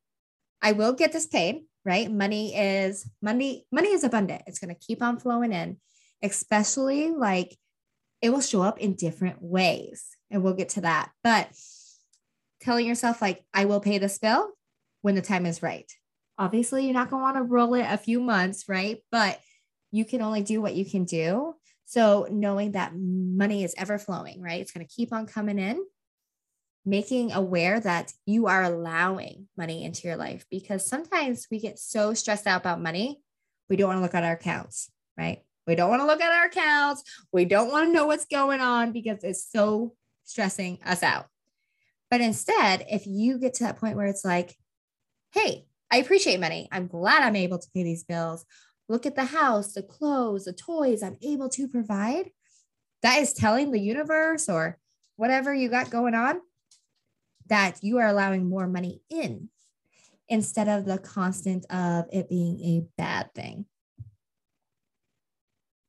I 0.61 0.73
will 0.73 0.93
get 0.93 1.12
this 1.12 1.26
paid, 1.26 1.62
right? 1.85 2.11
Money 2.11 2.57
is 2.57 3.09
money, 3.21 3.67
money 3.71 3.88
is 3.88 4.05
abundant. 4.05 4.43
It's 4.47 4.59
going 4.59 4.75
to 4.75 4.81
keep 4.87 5.02
on 5.02 5.19
flowing 5.19 5.52
in, 5.52 5.79
especially 6.23 7.11
like 7.11 7.57
it 8.21 8.31
will 8.31 8.41
show 8.41 8.62
up 8.62 8.79
in 8.79 8.95
different 8.95 9.43
ways. 9.43 10.05
And 10.31 10.43
we'll 10.43 10.55
get 10.55 10.71
to 10.71 10.83
that. 10.83 11.11
But 11.23 11.50
telling 12.61 12.87
yourself, 12.87 13.21
like, 13.21 13.45
I 13.52 13.67
will 13.67 13.81
pay 13.81 13.99
this 13.99 14.19
bill 14.19 14.50
when 15.02 15.14
the 15.14 15.23
time 15.23 15.45
is 15.45 15.62
right. 15.62 15.91
Obviously, 16.38 16.85
you're 16.85 16.95
not 16.95 17.11
going 17.11 17.21
to 17.21 17.25
want 17.25 17.37
to 17.37 17.43
roll 17.43 17.75
it 17.75 17.87
a 17.87 17.99
few 17.99 18.21
months, 18.21 18.64
right? 18.69 18.99
But 19.11 19.38
you 19.91 20.05
can 20.05 20.23
only 20.23 20.43
do 20.43 20.62
what 20.62 20.75
you 20.75 20.85
can 20.85 21.05
do. 21.05 21.55
So, 21.84 22.26
knowing 22.30 22.72
that 22.72 22.92
money 22.96 23.64
is 23.64 23.74
ever 23.76 23.98
flowing, 23.98 24.40
right? 24.40 24.60
It's 24.60 24.72
going 24.72 24.86
to 24.86 24.92
keep 24.92 25.12
on 25.12 25.26
coming 25.26 25.58
in, 25.58 25.84
making 26.84 27.32
aware 27.32 27.80
that 27.80 28.12
you 28.26 28.46
are 28.46 28.62
allowing 28.62 29.48
money 29.56 29.84
into 29.84 30.08
your 30.08 30.16
life 30.16 30.44
because 30.50 30.86
sometimes 30.86 31.46
we 31.50 31.60
get 31.60 31.78
so 31.78 32.14
stressed 32.14 32.46
out 32.46 32.60
about 32.60 32.80
money, 32.80 33.20
we 33.68 33.76
don't 33.76 33.88
want 33.88 33.98
to 33.98 34.02
look 34.02 34.14
at 34.14 34.24
our 34.24 34.32
accounts, 34.32 34.90
right? 35.16 35.42
We 35.66 35.74
don't 35.74 35.90
want 35.90 36.02
to 36.02 36.06
look 36.06 36.20
at 36.20 36.32
our 36.32 36.46
accounts. 36.46 37.04
We 37.32 37.44
don't 37.44 37.70
want 37.70 37.86
to 37.88 37.92
know 37.92 38.06
what's 38.06 38.26
going 38.26 38.60
on 38.60 38.92
because 38.92 39.22
it's 39.22 39.50
so 39.50 39.94
stressing 40.24 40.78
us 40.84 41.02
out. 41.02 41.26
But 42.10 42.20
instead, 42.20 42.84
if 42.90 43.06
you 43.06 43.38
get 43.38 43.54
to 43.54 43.64
that 43.64 43.78
point 43.78 43.96
where 43.96 44.06
it's 44.06 44.24
like, 44.24 44.56
hey, 45.32 45.66
I 45.90 45.98
appreciate 45.98 46.40
money. 46.40 46.68
I'm 46.72 46.86
glad 46.86 47.22
I'm 47.22 47.36
able 47.36 47.58
to 47.58 47.70
pay 47.74 47.82
these 47.84 48.04
bills. 48.04 48.44
Look 48.92 49.06
at 49.06 49.16
the 49.16 49.25
house, 49.25 49.72
the 49.72 49.82
clothes, 49.82 50.44
the 50.44 50.52
toys 50.52 51.02
I'm 51.02 51.16
able 51.22 51.49
to 51.49 51.66
provide. 51.66 52.30
That 53.02 53.22
is 53.22 53.32
telling 53.32 53.72
the 53.72 53.80
universe 53.80 54.50
or 54.50 54.76
whatever 55.16 55.54
you 55.54 55.70
got 55.70 55.88
going 55.88 56.14
on 56.14 56.42
that 57.46 57.82
you 57.82 57.96
are 57.96 58.08
allowing 58.08 58.50
more 58.50 58.66
money 58.66 59.00
in 59.08 59.49
instead 60.28 60.68
of 60.68 60.84
the 60.84 60.99
constant 60.99 61.64
of 61.72 62.04
it 62.12 62.28
being 62.28 62.61
a 62.61 62.87
bad 62.99 63.32
thing. 63.34 63.64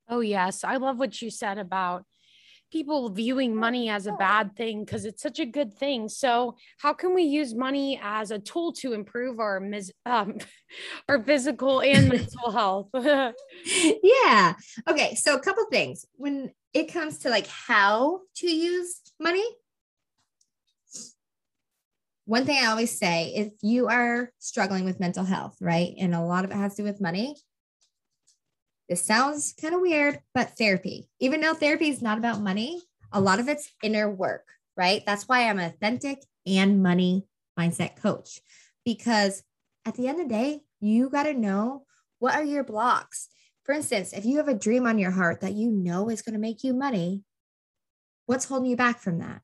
Oh, 0.08 0.22
yes. 0.22 0.64
I 0.64 0.78
love 0.78 0.98
what 0.98 1.22
you 1.22 1.30
said 1.30 1.58
about 1.58 2.06
people 2.74 3.08
viewing 3.10 3.56
money 3.56 3.88
as 3.88 4.08
a 4.08 4.14
bad 4.14 4.56
thing 4.56 4.84
because 4.84 5.06
it's 5.06 5.22
such 5.22 5.40
a 5.40 5.46
good 5.46 5.72
thing. 5.72 6.10
So, 6.10 6.58
how 6.80 6.92
can 6.92 7.14
we 7.14 7.22
use 7.22 7.54
money 7.54 8.00
as 8.04 8.32
a 8.32 8.40
tool 8.40 8.74
to 8.82 8.94
improve 8.94 9.40
our 9.40 9.60
mis- 9.60 9.94
um, 10.08 10.40
our 11.08 11.24
physical 11.24 11.82
and 11.82 12.10
mental 12.18 12.52
health? 12.52 12.90
yeah. 14.04 14.56
Okay. 14.90 15.14
So, 15.14 15.36
a 15.36 15.40
couple 15.40 15.66
things 15.72 16.06
when 16.16 16.52
it 16.74 16.92
comes 16.92 17.20
to 17.20 17.30
like 17.30 17.48
how 17.48 18.22
to 18.38 18.48
use 18.52 19.02
money. 19.20 19.46
One 22.26 22.46
thing 22.46 22.58
I 22.58 22.68
always 22.68 22.98
say 22.98 23.34
if 23.36 23.52
you 23.62 23.88
are 23.90 24.32
struggling 24.40 24.86
with 24.86 25.00
mental 25.00 25.26
health, 25.26 25.58
right? 25.62 25.94
And 26.00 26.16
a 26.16 26.22
lot 26.22 26.46
of 26.46 26.52
it 26.52 26.56
has 26.56 26.76
to 26.76 26.82
do 26.82 26.86
with 26.86 27.02
money, 27.02 27.36
this 28.90 29.06
sounds 29.06 29.54
kind 29.60 29.74
of 29.74 29.82
weird, 29.82 30.20
but 30.34 30.58
therapy, 30.58 31.08
even 31.20 31.42
though 31.42 31.54
therapy 31.54 31.90
is 31.90 32.02
not 32.02 32.18
about 32.18 32.42
money, 32.42 32.82
a 33.12 33.22
lot 33.22 33.40
of 33.40 33.48
it's 33.48 33.72
inner 33.82 34.10
work, 34.10 34.46
right? 34.76 35.04
That's 35.06 35.28
why 35.28 35.48
I'm 35.48 35.60
an 35.60 35.70
authentic 35.70 36.20
and 36.46 36.84
money 36.84 37.26
mindset 37.58 38.02
coach 38.02 38.40
because 38.86 39.44
at 39.86 39.96
the 39.96 40.08
end 40.08 40.20
of 40.20 40.28
the 40.28 40.34
day, 40.34 40.62
you 40.80 41.10
got 41.10 41.24
to 41.24 41.34
know 41.34 41.86
what 42.20 42.36
are 42.36 42.44
your 42.44 42.64
blocks. 42.64 43.30
For 43.64 43.74
instance, 43.74 44.12
if 44.12 44.26
you 44.26 44.38
have 44.38 44.48
a 44.48 44.54
dream 44.54 44.86
on 44.86 45.00
your 45.00 45.12
heart 45.12 45.42
that 45.42 45.54
you 45.54 45.72
know 45.72 46.10
is 46.10 46.22
going 46.22 46.34
to 46.34 46.40
make 46.40 46.64
you 46.64 46.74
money, 46.74 47.24
what's 48.26 48.46
holding 48.46 48.70
you 48.70 48.76
back 48.76 49.00
from 49.00 49.20
that? 49.20 49.42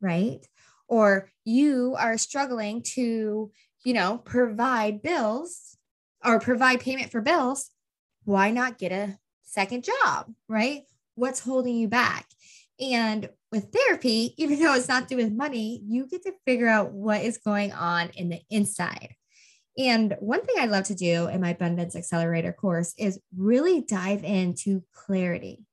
Right? 0.00 0.46
Or 0.88 1.30
you 1.44 1.96
are 1.98 2.18
struggling 2.18 2.82
to, 2.94 3.50
you 3.84 3.94
know, 3.94 4.18
provide 4.18 5.00
bills 5.00 5.76
or 6.24 6.38
provide 6.40 6.80
payment 6.80 7.10
for 7.10 7.20
bills 7.20 7.70
why 8.24 8.50
not 8.50 8.78
get 8.78 8.92
a 8.92 9.18
second 9.42 9.84
job, 9.84 10.32
right? 10.48 10.82
What's 11.14 11.40
holding 11.40 11.76
you 11.76 11.88
back? 11.88 12.26
And 12.80 13.28
with 13.50 13.72
therapy, 13.72 14.34
even 14.42 14.60
though 14.60 14.74
it's 14.74 14.88
not 14.88 15.08
to 15.08 15.16
with 15.16 15.32
money, 15.32 15.82
you 15.84 16.06
get 16.06 16.22
to 16.22 16.32
figure 16.46 16.68
out 16.68 16.92
what 16.92 17.22
is 17.22 17.38
going 17.38 17.72
on 17.72 18.10
in 18.10 18.28
the 18.28 18.40
inside. 18.50 19.14
And 19.78 20.16
one 20.20 20.42
thing 20.42 20.56
I 20.58 20.66
love 20.66 20.84
to 20.84 20.94
do 20.94 21.28
in 21.28 21.40
my 21.40 21.50
Abundance 21.50 21.96
Accelerator 21.96 22.52
course 22.52 22.92
is 22.98 23.18
really 23.34 23.80
dive 23.80 24.22
into 24.22 24.82
clarity, 24.92 25.64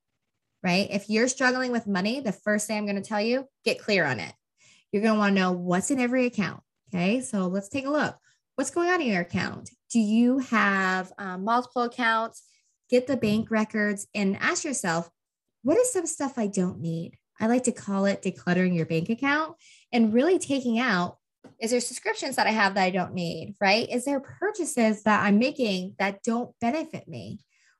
right? 0.63 0.88
If 0.89 1.10
you're 1.10 1.27
struggling 1.27 1.72
with 1.72 1.86
money, 1.86 2.22
the 2.22 2.32
first 2.32 2.68
thing 2.68 2.77
I'm 2.77 2.86
going 2.86 3.01
to 3.01 3.01
tell 3.01 3.20
you, 3.20 3.46
get 3.65 3.79
clear 3.79 4.06
on 4.06 4.22
it. 4.22 4.34
You're 4.91 5.03
going 5.03 5.15
to 5.15 5.20
want 5.20 5.36
to 5.36 5.41
know 5.41 5.51
what's 5.51 5.91
in 5.91 6.00
every 6.00 6.25
account. 6.25 6.62
Okay. 6.89 7.22
So 7.22 7.48
let's 7.48 7.70
take 7.70 7.86
a 7.86 7.91
look. 7.91 8.18
What's 8.56 8.72
going 8.72 8.89
on 8.89 9.01
in 9.01 9.08
your 9.08 9.22
account? 9.22 9.70
Do 9.91 10.00
you 10.00 10.39
have 10.39 11.12
um, 11.17 11.43
multiple 11.43 11.84
accounts? 11.84 12.43
Get 12.89 13.08
the 13.08 13.17
bank 13.17 13.51
records 13.51 14.08
and 14.15 14.38
ask 14.38 14.63
yourself, 14.63 15.10
what 15.63 15.77
is 15.77 15.91
some 15.91 16.05
stuff 16.05 16.38
I 16.38 16.48
don't 16.48 16.79
need? 16.79 17.17
I 17.39 17.48
like 17.48 17.63
to 17.63 17.72
call 17.72 18.05
it 18.05 18.22
decluttering 18.22 18.75
your 18.75 18.86
bank 18.86 19.10
account 19.10 19.55
and 19.91 20.13
really 20.13 20.39
taking 20.39 20.79
out 20.79 21.17
is 21.60 21.72
there 21.72 21.79
subscriptions 21.79 22.36
that 22.36 22.48
I 22.48 22.51
have 22.51 22.75
that 22.75 22.84
I 22.84 22.89
don't 22.89 23.13
need, 23.13 23.55
right? 23.60 23.89
Is 23.89 24.05
there 24.05 24.19
purchases 24.19 25.03
that 25.03 25.24
I'm 25.24 25.39
making 25.39 25.96
that 26.00 26.24
don't 26.24 26.58
benefit 26.62 27.08
me? 27.08 27.39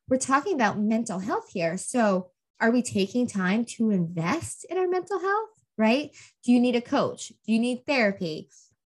We're 0.10 0.18
talking 0.18 0.54
about 0.54 0.80
mental 0.80 1.20
health 1.20 1.50
here. 1.54 1.78
So, 1.78 2.32
are 2.62 2.72
we 2.72 2.82
taking 2.82 3.26
time 3.26 3.64
to 3.64 3.90
invest 3.90 4.66
in 4.70 4.78
our 4.78 4.88
mental 4.88 5.20
health, 5.20 5.50
right? 5.78 6.12
Do 6.44 6.52
you 6.52 6.60
need 6.60 6.76
a 6.76 6.82
coach? 6.82 7.32
Do 7.46 7.54
you 7.54 7.60
need 7.60 7.86
therapy? 7.86 8.50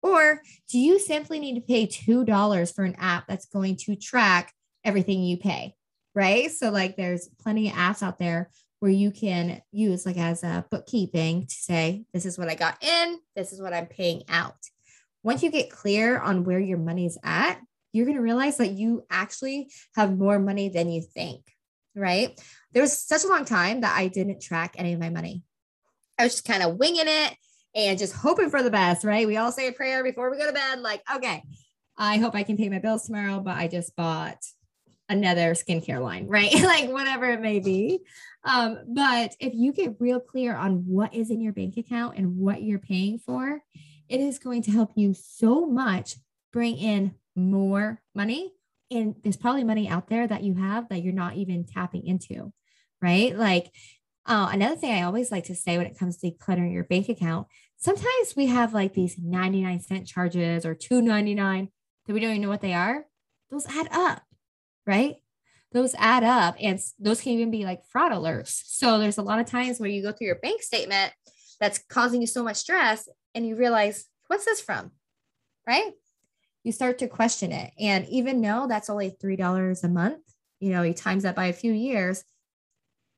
Or 0.04 0.42
do 0.70 0.78
you 0.78 1.00
simply 1.00 1.40
need 1.40 1.56
to 1.56 1.62
pay 1.62 1.88
$2 1.88 2.76
for 2.76 2.84
an 2.84 2.96
app 3.00 3.26
that's 3.28 3.46
going 3.46 3.78
to 3.78 3.96
track 3.96 4.54
everything 4.84 5.24
you 5.24 5.38
pay? 5.38 5.76
Right. 6.14 6.52
So, 6.52 6.70
like, 6.70 6.96
there's 6.96 7.30
plenty 7.40 7.70
of 7.70 7.76
apps 7.76 8.04
out 8.04 8.20
there 8.20 8.52
where 8.82 8.92
you 8.92 9.10
can 9.12 9.62
use, 9.72 10.06
like, 10.06 10.18
as 10.18 10.44
a 10.44 10.66
bookkeeping 10.70 11.48
to 11.48 11.56
say, 11.56 12.04
this 12.14 12.26
is 12.26 12.38
what 12.38 12.50
I 12.50 12.56
got 12.56 12.84
in, 12.84 13.18
this 13.36 13.54
is 13.54 13.62
what 13.62 13.74
I'm 13.74 13.88
paying 13.88 14.24
out. 14.28 14.58
Once 15.24 15.42
you 15.42 15.50
get 15.50 15.72
clear 15.72 16.20
on 16.20 16.44
where 16.44 16.60
your 16.60 16.78
money's 16.78 17.18
at, 17.24 17.60
you're 17.94 18.06
going 18.06 18.18
to 18.18 18.22
realize 18.22 18.58
that 18.58 18.72
you 18.72 19.06
actually 19.10 19.70
have 19.96 20.18
more 20.18 20.38
money 20.38 20.68
than 20.68 20.92
you 20.92 21.02
think. 21.02 21.42
Right. 21.96 22.40
There 22.74 22.82
was 22.82 22.98
such 22.98 23.24
a 23.24 23.28
long 23.28 23.46
time 23.46 23.82
that 23.82 23.96
I 23.98 24.08
didn't 24.08 24.42
track 24.42 24.76
any 24.78 24.94
of 24.94 25.00
my 25.00 25.10
money. 25.10 25.44
I 26.20 26.24
was 26.24 26.34
just 26.34 26.46
kind 26.46 26.64
of 26.64 26.78
winging 26.78 27.08
it 27.08 27.38
and 27.76 27.98
just 27.98 28.14
hoping 28.14 28.50
for 28.50 28.62
the 28.62 28.70
best, 28.70 29.04
right? 29.04 29.28
We 29.28 29.38
all 29.38 29.52
say 29.52 29.68
a 29.68 29.72
prayer 29.72 30.04
before 30.04 30.30
we 30.30 30.38
go 30.38 30.48
to 30.48 30.54
bed, 30.54 30.80
like, 30.80 31.02
okay, 31.16 31.44
I 31.98 32.18
hope 32.18 32.36
I 32.36 32.44
can 32.44 32.58
pay 32.58 32.70
my 32.70 32.80
bills 32.80 33.06
tomorrow, 33.06 33.40
but 33.40 33.58
I 33.58 33.68
just 33.68 33.96
bought 33.96 34.38
another 35.10 35.54
skincare 35.54 36.02
line, 36.02 36.28
right? 36.28 36.54
like 36.62 36.90
whatever 36.90 37.26
it 37.32 37.42
may 37.42 37.60
be. 37.60 38.00
Um, 38.44 38.80
but 38.88 39.36
if 39.40 39.54
you 39.54 39.72
get 39.72 39.96
real 40.00 40.20
clear 40.20 40.56
on 40.56 40.86
what 40.88 41.14
is 41.14 41.32
in 41.32 41.42
your 41.42 41.54
bank 41.54 41.78
account 41.78 42.18
and 42.18 42.38
what 42.38 42.62
you're 42.62 42.80
paying 42.80 43.20
for, 43.20 43.62
it 44.10 44.20
is 44.20 44.40
going 44.40 44.64
to 44.64 44.72
help 44.72 44.92
you 44.96 45.14
so 45.14 45.66
much 45.66 46.16
bring 46.52 46.78
in 46.78 47.16
more 47.36 48.02
money. 48.14 48.54
And 48.92 49.16
there's 49.24 49.38
probably 49.38 49.64
money 49.64 49.88
out 49.88 50.08
there 50.08 50.28
that 50.28 50.44
you 50.44 50.56
have 50.56 50.90
that 50.90 51.02
you're 51.02 51.14
not 51.14 51.36
even 51.36 51.66
tapping 51.66 52.06
into, 52.06 52.54
right? 53.02 53.36
Like 53.36 53.72
uh, 54.26 54.50
another 54.52 54.76
thing 54.76 54.92
I 54.94 55.04
always 55.04 55.32
like 55.32 55.46
to 55.46 55.56
say 55.56 55.78
when 55.78 55.88
it 55.88 55.98
comes 55.98 56.18
to 56.18 56.32
decluttering 56.32 56.74
your 56.74 56.86
bank 56.86 57.10
account, 57.10 57.48
sometimes 57.78 58.36
we 58.36 58.48
have 58.48 58.74
like 58.74 58.94
these 58.94 59.18
99 59.18 59.82
cent 59.82 60.08
charges 60.08 60.66
or 60.66 60.76
299 60.76 61.70
that 62.06 62.14
we 62.14 62.20
don't 62.20 62.32
even 62.32 62.42
know 62.42 62.50
what 62.50 62.62
they 62.62 62.74
are. 62.74 63.06
Those 63.52 63.66
add 63.68 63.90
up, 63.92 64.22
right? 64.88 65.16
Those 65.74 65.96
add 65.98 66.24
up 66.24 66.56
and 66.62 66.80
those 67.00 67.22
can 67.22 67.34
even 67.34 67.52
be 67.52 67.66
like 67.66 67.86
fraud 67.90 68.12
alerts. 68.12 68.64
So 68.66 69.00
there's 69.00 69.18
a 69.18 69.24
lot 69.24 69.40
of 69.40 69.46
times 69.46 69.80
where 69.80 69.90
you 69.90 70.02
go 70.02 70.12
through 70.12 70.28
your 70.28 70.36
bank 70.36 70.62
statement 70.62 71.12
that's 71.60 71.80
causing 71.90 72.22
you 72.22 72.28
so 72.28 72.44
much 72.44 72.58
stress 72.58 73.10
and 73.36 73.46
you 73.46 73.56
realize, 73.56 74.06
what's 74.28 74.46
this 74.46 74.62
from? 74.62 74.92
Right? 75.68 75.92
You 76.64 76.72
start 76.72 77.00
to 77.00 77.08
question 77.08 77.52
it. 77.52 77.74
And 77.80 78.08
even 78.08 78.42
though 78.42 78.68
that's 78.70 78.90
only 78.90 79.16
$3 79.22 79.84
a 79.84 79.88
month, 79.90 80.22
you 80.60 80.70
know, 80.70 80.84
you 80.84 80.94
times 80.94 81.24
that 81.24 81.36
by 81.36 81.48
a 81.48 81.54
few 81.54 81.74
years, 81.74 82.24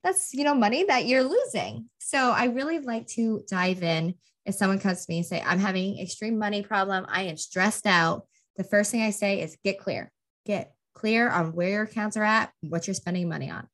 that's 0.05 0.35
you 0.35 0.43
know 0.43 0.53
money 0.53 0.83
that 0.83 1.07
you're 1.07 1.23
losing. 1.23 1.89
So 1.97 2.31
i 2.31 2.45
really 2.45 2.79
like 2.79 3.07
to 3.07 3.43
dive 3.49 3.81
in. 3.81 4.13
If 4.45 4.53
someone 4.53 4.79
comes 4.79 5.03
to 5.03 5.11
me 5.11 5.17
and 5.17 5.25
say 5.25 5.43
i'm 5.45 5.59
having 5.59 5.99
extreme 5.99 6.37
money 6.37 6.61
problem. 6.61 7.05
I 7.09 7.23
am 7.23 7.37
stressed 7.37 7.87
out 7.87 8.27
the 8.55 8.63
first 8.63 8.91
thing 8.91 9.01
i 9.01 9.09
say 9.09 9.41
is 9.41 9.57
get 9.63 9.79
clear. 9.79 10.11
Get 10.45 10.73
clear 10.93 11.27
on 11.29 11.53
where 11.53 11.69
your 11.69 11.83
accounts 11.83 12.15
are 12.15 12.23
at 12.23 12.51
what 12.61 12.87
you're 12.87 12.93
spending 12.93 13.27
money 13.27 13.49
on. 13.49 13.67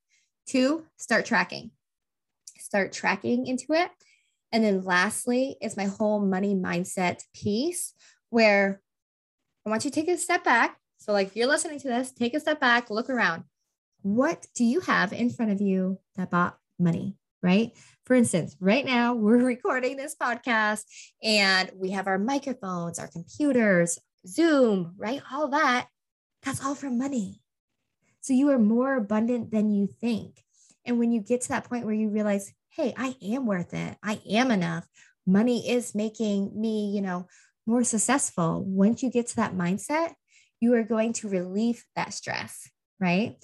Two 0.47 0.85
start 0.97 1.25
tracking. 1.25 1.71
Start 2.57 2.93
tracking 2.93 3.45
into 3.45 3.73
it. 3.73 3.91
And 4.53 4.63
then 4.63 4.83
lastly 4.83 5.57
is 5.61 5.77
my 5.77 5.85
whole 5.85 6.21
money 6.21 6.55
mindset 6.55 7.23
piece 7.35 7.93
where 8.29 8.81
i 9.65 9.69
want 9.69 9.83
you 9.83 9.91
to 9.91 9.95
take 9.95 10.07
a 10.07 10.17
step 10.17 10.45
back. 10.45 10.77
So 10.97 11.11
like 11.11 11.27
if 11.27 11.35
you're 11.35 11.47
listening 11.47 11.79
to 11.81 11.89
this 11.89 12.13
take 12.13 12.33
a 12.33 12.39
step 12.39 12.61
back 12.61 12.89
look 12.89 13.09
around 13.09 13.43
what 14.01 14.47
do 14.55 14.63
you 14.63 14.79
have 14.81 15.13
in 15.13 15.29
front 15.29 15.51
of 15.51 15.61
you 15.61 15.99
that 16.15 16.31
bought 16.31 16.57
money? 16.79 17.17
Right. 17.43 17.71
For 18.05 18.15
instance, 18.15 18.55
right 18.59 18.85
now 18.85 19.13
we're 19.15 19.43
recording 19.43 19.97
this 19.97 20.15
podcast 20.15 20.83
and 21.23 21.71
we 21.75 21.91
have 21.91 22.07
our 22.07 22.19
microphones, 22.19 22.99
our 22.99 23.07
computers, 23.07 23.97
Zoom, 24.27 24.93
right? 24.97 25.21
All 25.31 25.49
that. 25.49 25.87
That's 26.43 26.63
all 26.63 26.75
from 26.75 26.97
money. 26.97 27.41
So 28.21 28.33
you 28.33 28.49
are 28.51 28.59
more 28.59 28.95
abundant 28.95 29.51
than 29.51 29.71
you 29.71 29.87
think. 29.87 30.43
And 30.85 30.99
when 30.99 31.11
you 31.11 31.21
get 31.21 31.41
to 31.41 31.49
that 31.49 31.65
point 31.65 31.85
where 31.85 31.93
you 31.95 32.09
realize, 32.09 32.53
hey, 32.69 32.93
I 32.95 33.15
am 33.23 33.45
worth 33.45 33.73
it, 33.73 33.97
I 34.03 34.21
am 34.29 34.51
enough, 34.51 34.87
money 35.25 35.69
is 35.69 35.95
making 35.95 36.51
me, 36.59 36.91
you 36.95 37.01
know, 37.01 37.27
more 37.65 37.83
successful. 37.83 38.63
Once 38.63 39.03
you 39.03 39.11
get 39.11 39.27
to 39.27 39.35
that 39.37 39.55
mindset, 39.55 40.13
you 40.59 40.73
are 40.75 40.83
going 40.83 41.13
to 41.13 41.29
relieve 41.29 41.83
that 41.95 42.13
stress, 42.13 42.69
right? 42.99 43.35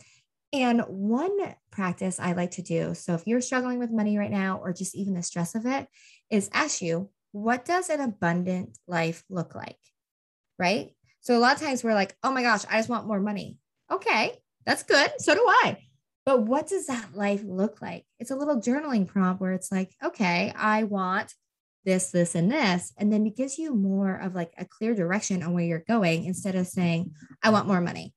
And 0.53 0.81
one 0.87 1.37
practice 1.71 2.19
I 2.19 2.31
like 2.33 2.51
to 2.51 2.61
do, 2.61 2.93
so 2.93 3.13
if 3.13 3.27
you're 3.27 3.41
struggling 3.41 3.79
with 3.79 3.91
money 3.91 4.17
right 4.17 4.31
now 4.31 4.59
or 4.63 4.71
just 4.71 4.95
even 4.95 5.13
the 5.13 5.23
stress 5.23 5.55
of 5.55 5.65
it, 5.65 5.87
is 6.29 6.49
ask 6.53 6.81
you, 6.81 7.09
what 7.33 7.65
does 7.65 7.89
an 7.89 7.99
abundant 7.99 8.77
life 8.87 9.23
look 9.29 9.55
like? 9.55 9.77
Right? 10.57 10.91
So 11.21 11.37
a 11.37 11.39
lot 11.39 11.55
of 11.55 11.61
times 11.61 11.83
we're 11.83 11.93
like, 11.93 12.15
oh 12.23 12.31
my 12.31 12.41
gosh, 12.41 12.63
I 12.69 12.77
just 12.77 12.89
want 12.89 13.07
more 13.07 13.19
money. 13.19 13.57
Okay, 13.91 14.31
that's 14.65 14.83
good. 14.83 15.11
So 15.19 15.33
do 15.35 15.45
I. 15.45 15.77
But 16.25 16.43
what 16.43 16.67
does 16.67 16.87
that 16.87 17.15
life 17.15 17.41
look 17.45 17.81
like? 17.81 18.05
It's 18.19 18.31
a 18.31 18.35
little 18.35 18.61
journaling 18.61 19.07
prompt 19.07 19.41
where 19.41 19.53
it's 19.53 19.71
like, 19.71 19.93
okay, 20.03 20.53
I 20.55 20.83
want 20.83 21.33
this, 21.85 22.11
this, 22.11 22.35
and 22.35 22.51
this. 22.51 22.91
And 22.97 23.11
then 23.11 23.25
it 23.25 23.37
gives 23.37 23.57
you 23.57 23.73
more 23.73 24.15
of 24.15 24.35
like 24.35 24.53
a 24.57 24.65
clear 24.65 24.93
direction 24.93 25.41
on 25.43 25.53
where 25.53 25.63
you're 25.63 25.85
going 25.87 26.25
instead 26.25 26.55
of 26.55 26.67
saying, 26.67 27.13
I 27.41 27.49
want 27.49 27.67
more 27.67 27.79
money. 27.79 28.13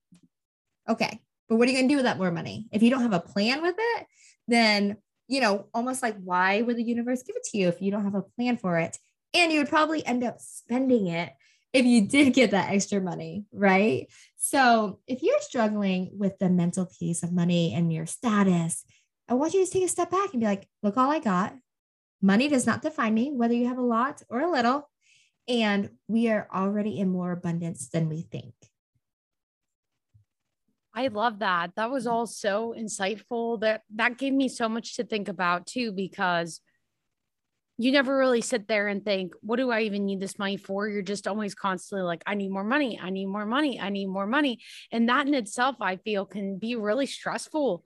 Okay. 0.89 1.21
But 1.51 1.57
what 1.57 1.67
are 1.67 1.73
you 1.73 1.77
going 1.77 1.89
to 1.89 1.93
do 1.93 1.97
with 1.97 2.05
that 2.05 2.17
more 2.17 2.31
money? 2.31 2.69
If 2.71 2.81
you 2.83 2.91
don't 2.91 3.03
have 3.03 3.13
a 3.13 3.19
plan 3.21 3.61
with 3.61 3.75
it, 3.77 4.07
then, 4.47 4.97
you 5.27 5.41
know, 5.41 5.67
almost 5.75 6.01
like 6.01 6.17
why 6.23 6.63
would 6.63 6.77
the 6.77 6.85
universe 6.85 7.25
give 7.25 7.35
it 7.35 7.43
to 7.51 7.59
you 7.59 7.67
if 7.67 7.83
you 7.83 7.91
don't 7.91 8.05
have 8.05 8.15
a 8.15 8.23
plan 8.23 8.57
for 8.57 8.79
it? 8.79 8.97
And 9.35 9.51
you 9.53 9.59
would 9.59 9.69
probably 9.69 10.07
end 10.07 10.23
up 10.23 10.37
spending 10.39 11.09
it 11.09 11.33
if 11.73 11.85
you 11.85 12.07
did 12.07 12.35
get 12.35 12.53
that 12.53 12.73
extra 12.73 13.01
money, 13.01 13.47
right? 13.53 14.07
So 14.37 15.01
if 15.09 15.23
you're 15.23 15.41
struggling 15.41 16.13
with 16.17 16.39
the 16.39 16.49
mental 16.49 16.87
piece 16.87 17.25
of 17.25 17.33
money 17.33 17.75
and 17.75 17.93
your 17.93 18.07
status, 18.07 18.85
I 19.29 19.35
want 19.35 19.53
you 19.53 19.65
to 19.65 19.71
take 19.71 19.85
a 19.85 19.89
step 19.89 20.11
back 20.11 20.33
and 20.33 20.41
be 20.41 20.47
like, 20.47 20.69
look, 20.85 20.97
all 20.97 21.11
I 21.11 21.19
got. 21.19 21.55
Money 22.23 22.47
does 22.47 22.67
not 22.67 22.83
define 22.83 23.15
me, 23.15 23.33
whether 23.33 23.55
you 23.55 23.67
have 23.67 23.79
a 23.79 23.83
lot 23.83 24.23
or 24.29 24.41
a 24.41 24.51
little. 24.51 24.89
And 25.49 25.91
we 26.07 26.29
are 26.29 26.49
already 26.55 27.01
in 27.01 27.09
more 27.09 27.33
abundance 27.33 27.89
than 27.89 28.09
we 28.09 28.23
think. 28.23 28.55
I 30.95 31.09
love 31.09 31.39
that. 31.39 31.73
That 31.77 31.91
was 31.91 32.07
mm. 32.07 32.11
all 32.11 32.27
so 32.27 32.75
insightful. 32.77 33.61
That 33.61 33.83
that 33.95 34.19
gave 34.19 34.33
me 34.33 34.49
so 34.49 34.69
much 34.69 34.97
to 34.97 35.05
think 35.05 35.29
about 35.29 35.67
too, 35.67 35.93
because 35.93 36.61
you 37.79 37.93
never 37.93 38.19
really 38.19 38.43
sit 38.43 38.69
there 38.69 38.89
and 38.89 39.03
think, 39.03 39.33
what 39.41 39.57
do 39.57 39.71
I 39.71 39.81
even 39.83 40.05
need 40.05 40.21
this 40.21 40.39
money 40.39 40.59
for? 40.59 40.87
You're 40.87 41.01
just 41.01 41.27
always 41.27 41.55
constantly 41.55 42.05
like, 42.05 42.23
I 42.27 42.35
need 42.35 42.51
more 42.51 42.63
money. 42.63 43.01
I 43.03 43.09
need 43.09 43.25
more 43.25 43.47
money. 43.47 43.81
I 43.81 43.89
need 43.89 44.07
more 44.07 44.27
money. 44.27 44.61
And 44.93 45.09
that 45.09 45.27
in 45.27 45.33
itself, 45.33 45.77
I 45.81 45.97
feel 45.97 46.27
can 46.27 46.59
be 46.59 46.77
really 46.77 47.07
stressful, 47.07 47.83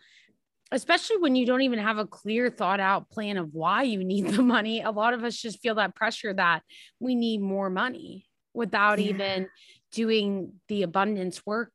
especially 0.72 1.18
when 1.18 1.36
you 1.36 1.46
don't 1.46 1.62
even 1.62 1.78
have 1.78 1.98
a 1.98 2.06
clear 2.08 2.50
thought 2.50 2.80
out 2.80 3.08
plan 3.08 3.36
of 3.36 3.54
why 3.54 3.84
you 3.84 4.02
need 4.02 4.26
the 4.26 4.42
money. 4.42 4.82
A 4.82 4.90
lot 4.90 5.14
of 5.14 5.22
us 5.22 5.36
just 5.36 5.60
feel 5.62 5.76
that 5.76 5.94
pressure 5.94 6.34
that 6.34 6.64
we 6.98 7.14
need 7.14 7.40
more 7.40 7.70
money 7.70 8.26
without 8.52 8.98
yeah. 8.98 9.10
even 9.10 9.48
doing 9.92 10.54
the 10.66 10.82
abundance 10.82 11.46
work, 11.46 11.70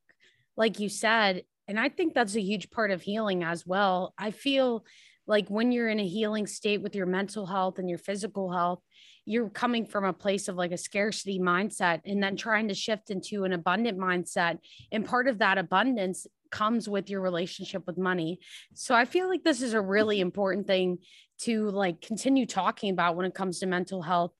like 0.59 0.79
you 0.79 0.89
said. 0.89 1.43
And 1.67 1.79
I 1.79 1.89
think 1.89 2.13
that's 2.13 2.35
a 2.35 2.41
huge 2.41 2.69
part 2.69 2.91
of 2.91 3.01
healing 3.01 3.43
as 3.43 3.65
well. 3.65 4.13
I 4.17 4.29
feel 4.29 4.85
like 5.25 5.47
when 5.47 5.71
you're 5.71 5.89
in 5.89 5.99
a 5.99 6.07
healing 6.07 6.47
state 6.47 6.81
with 6.81 6.95
your 6.95 7.05
mental 7.05 7.45
health 7.45 7.79
and 7.79 7.89
your 7.89 7.99
physical 7.99 8.51
health 8.51 8.81
you're 9.25 9.49
coming 9.49 9.85
from 9.85 10.05
a 10.05 10.13
place 10.13 10.47
of 10.47 10.55
like 10.55 10.71
a 10.71 10.77
scarcity 10.77 11.39
mindset 11.39 12.01
and 12.03 12.21
then 12.21 12.35
trying 12.35 12.67
to 12.67 12.73
shift 12.73 13.11
into 13.11 13.43
an 13.43 13.53
abundant 13.53 13.95
mindset 13.95 14.57
and 14.91 15.05
part 15.05 15.27
of 15.27 15.37
that 15.37 15.59
abundance 15.59 16.25
comes 16.49 16.89
with 16.89 17.11
your 17.11 17.21
relationship 17.21 17.85
with 17.85 17.95
money 17.95 18.39
so 18.73 18.95
i 18.95 19.05
feel 19.05 19.29
like 19.29 19.43
this 19.43 19.61
is 19.61 19.73
a 19.75 19.81
really 19.81 20.19
important 20.19 20.65
thing 20.65 20.97
to 21.37 21.69
like 21.69 22.01
continue 22.01 22.45
talking 22.45 22.89
about 22.91 23.15
when 23.15 23.25
it 23.25 23.35
comes 23.35 23.59
to 23.59 23.67
mental 23.67 24.01
health 24.01 24.31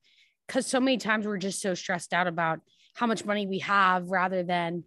because 0.48 0.66
so 0.66 0.80
many 0.80 0.96
times 0.96 1.24
we're 1.24 1.38
just 1.38 1.62
so 1.62 1.72
stressed 1.72 2.12
out 2.12 2.26
about 2.26 2.58
how 2.94 3.06
much 3.06 3.24
money 3.24 3.46
we 3.46 3.60
have 3.60 4.10
rather 4.10 4.42
than 4.42 4.82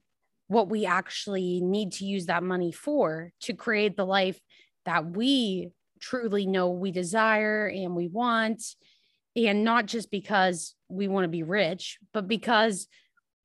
what 0.47 0.69
we 0.69 0.85
actually 0.85 1.61
need 1.61 1.93
to 1.93 2.05
use 2.05 2.27
that 2.27 2.43
money 2.43 2.71
for 2.71 3.31
to 3.41 3.53
create 3.53 3.97
the 3.97 4.05
life 4.05 4.39
that 4.85 5.15
we 5.15 5.69
truly 5.99 6.45
know 6.45 6.69
we 6.69 6.91
desire 6.91 7.67
and 7.67 7.95
we 7.95 8.07
want. 8.07 8.61
And 9.35 9.63
not 9.63 9.87
just 9.87 10.11
because 10.11 10.75
we 10.89 11.07
want 11.07 11.23
to 11.23 11.29
be 11.29 11.41
rich, 11.41 11.97
but 12.13 12.27
because 12.27 12.87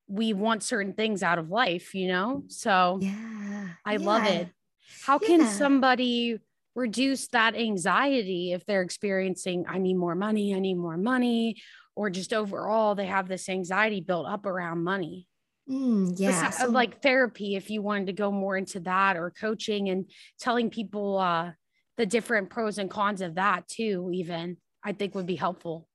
we 0.07 0.33
want 0.33 0.61
certain 0.61 0.93
things 0.93 1.23
out 1.23 1.39
of 1.39 1.49
life, 1.49 1.95
you 1.95 2.07
know? 2.07 2.43
So 2.47 2.99
yeah, 3.01 3.69
I 3.85 3.93
yeah. 3.93 4.05
love 4.05 4.25
it. 4.25 4.49
How 5.05 5.17
can 5.17 5.47
somebody 5.47 6.37
reduce 6.75 7.27
that 7.29 7.55
anxiety 7.55 8.51
if 8.51 8.65
they're 8.65 8.81
experiencing, 8.81 9.65
I 9.67 9.77
need 9.77 9.95
more 9.95 10.15
money, 10.15 10.53
I 10.53 10.59
need 10.59 10.75
more 10.75 10.97
money, 10.97 11.55
or 11.95 12.09
just 12.09 12.33
overall 12.33 12.93
they 12.95 13.05
have 13.07 13.27
this 13.27 13.49
anxiety 13.49 14.01
built 14.01 14.27
up 14.27 14.45
around 14.45 14.83
money? 14.83 15.27
Mm, 15.69 16.13
yeah. 16.17 16.49
So, 16.49 16.67
like 16.69 17.01
therapy, 17.01 17.55
if 17.55 17.69
you 17.69 17.81
wanted 17.81 18.07
to 18.07 18.13
go 18.13 18.31
more 18.31 18.57
into 18.57 18.79
that 18.81 19.17
or 19.17 19.31
coaching 19.31 19.89
and 19.89 20.09
telling 20.39 20.69
people, 20.69 21.19
uh, 21.19 21.51
the 21.99 22.05
different 22.05 22.49
pros 22.49 22.77
and 22.77 22.89
cons 22.89 23.19
of 23.19 23.35
that 23.35 23.67
too, 23.67 24.09
even 24.13 24.55
I 24.81 24.93
think 24.93 25.13
would 25.15 25.25
be 25.25 25.35
helpful. 25.35 25.85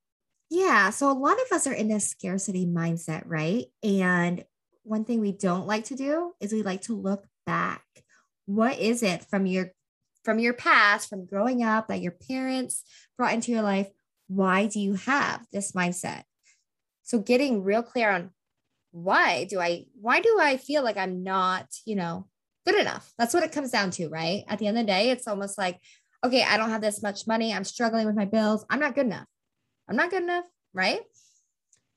Yeah. 0.51 0.91
So 0.91 1.11
a 1.11 1.17
lot 1.17 1.39
of 1.41 1.51
us 1.51 1.67
are 1.67 1.73
in 1.73 1.89
this 1.89 2.11
scarcity 2.11 2.67
mindset, 2.67 3.23
right? 3.25 3.65
And 3.83 4.45
one 4.83 5.07
thing 5.07 5.21
we 5.21 5.33
don't 5.33 5.67
like 5.67 5.87
to 5.87 5.97
do 5.97 6.33
is 6.41 6.53
we 6.53 6.63
like 6.63 6.83
to 6.83 6.95
look 6.95 7.27
back. 7.47 7.83
What 8.45 8.79
is 8.79 9.03
it 9.03 9.25
from 9.25 9.47
your 9.47 9.73
from 10.25 10.39
your 10.39 10.53
past, 10.53 11.09
from 11.09 11.25
growing 11.25 11.63
up 11.63 11.89
that 11.89 12.03
your 12.03 12.13
parents 12.13 12.85
brought 13.17 13.33
into 13.33 13.51
your 13.51 13.63
life? 13.63 13.89
Why 14.29 14.67
do 14.67 14.81
you 14.81 14.95
have 14.95 15.47
this 15.53 15.73
mindset? 15.73 16.25
So 17.03 17.19
getting 17.19 17.63
real 17.63 17.83
clear 17.83 18.11
on 18.11 18.31
why 18.95 19.43
do 19.43 19.59
I 19.59 19.87
why 20.01 20.21
do 20.21 20.39
I 20.41 20.57
feel 20.57 20.85
like 20.85 20.97
I'm 20.97 21.25
not, 21.25 21.67
you 21.85 21.97
know, 21.97 22.29
good 22.65 22.77
enough. 22.77 23.13
That's 23.19 23.35
what 23.35 23.43
it 23.43 23.51
comes 23.51 23.73
down 23.73 23.91
to, 23.93 24.09
right? 24.09 24.45
At 24.47 24.61
the 24.61 24.69
end 24.69 24.79
of 24.79 24.87
the 24.87 24.93
day, 24.93 25.11
it's 25.11 25.27
almost 25.27 25.59
like, 25.59 25.81
okay, 26.25 26.45
I 26.45 26.57
don't 26.57 26.71
have 26.71 26.81
this 26.81 27.03
much 27.03 27.27
money. 27.27 27.53
I'm 27.53 27.65
struggling 27.65 28.07
with 28.07 28.15
my 28.15 28.25
bills. 28.25 28.65
I'm 28.71 28.79
not 28.79 28.95
good 28.95 29.07
enough. 29.07 29.27
I'm 29.89 29.97
not 29.97 30.11
good 30.11 30.23
enough, 30.23 30.45
right? 30.73 31.01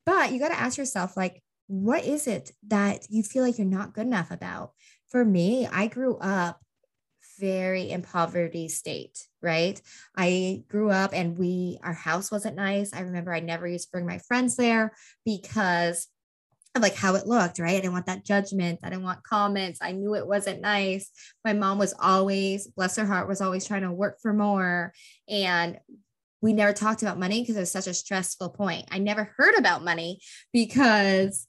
But 0.07 0.31
you 0.31 0.39
got 0.39 0.49
to 0.49 0.59
ask 0.59 0.75
yourself, 0.79 1.15
like, 1.15 1.43
what 1.67 2.03
is 2.03 2.25
it 2.25 2.51
that 2.67 3.05
you 3.11 3.21
feel 3.21 3.43
like 3.43 3.59
you're 3.59 3.67
not 3.67 3.93
good 3.93 4.07
enough 4.07 4.31
about? 4.31 4.71
For 5.09 5.23
me, 5.23 5.67
I 5.67 5.85
grew 5.85 6.17
up 6.17 6.59
very 7.39 7.91
in 7.91 8.01
poverty 8.01 8.69
state, 8.69 9.27
right? 9.43 9.79
I 10.15 10.63
grew 10.67 10.89
up 10.89 11.11
and 11.13 11.37
we, 11.37 11.77
our 11.83 11.93
house 11.93 12.31
wasn't 12.31 12.55
nice. 12.55 12.91
I 12.91 13.01
remember 13.01 13.31
I 13.31 13.41
never 13.41 13.67
used 13.67 13.85
to 13.85 13.91
bring 13.91 14.07
my 14.07 14.17
friends 14.17 14.55
there 14.55 14.93
because 15.23 16.07
of 16.77 16.83
like 16.83 16.95
how 16.95 17.15
it 17.15 17.27
looked, 17.27 17.59
right? 17.59 17.75
I 17.75 17.79
didn't 17.79 17.93
want 17.93 18.05
that 18.05 18.25
judgment. 18.25 18.79
I 18.83 18.89
didn't 18.89 19.03
want 19.03 19.23
comments. 19.23 19.79
I 19.81 19.91
knew 19.91 20.15
it 20.15 20.27
wasn't 20.27 20.61
nice. 20.61 21.09
My 21.43 21.53
mom 21.53 21.77
was 21.77 21.93
always, 21.99 22.67
bless 22.67 22.95
her 22.97 23.05
heart, 23.05 23.27
was 23.27 23.41
always 23.41 23.65
trying 23.65 23.81
to 23.81 23.91
work 23.91 24.19
for 24.21 24.33
more. 24.33 24.93
And 25.27 25.77
we 26.41 26.53
never 26.53 26.73
talked 26.73 27.01
about 27.01 27.19
money 27.19 27.41
because 27.41 27.57
it 27.57 27.61
was 27.61 27.71
such 27.71 27.87
a 27.87 27.93
stressful 27.93 28.49
point. 28.49 28.85
I 28.91 28.99
never 28.99 29.33
heard 29.37 29.57
about 29.57 29.83
money 29.83 30.19
because 30.53 31.47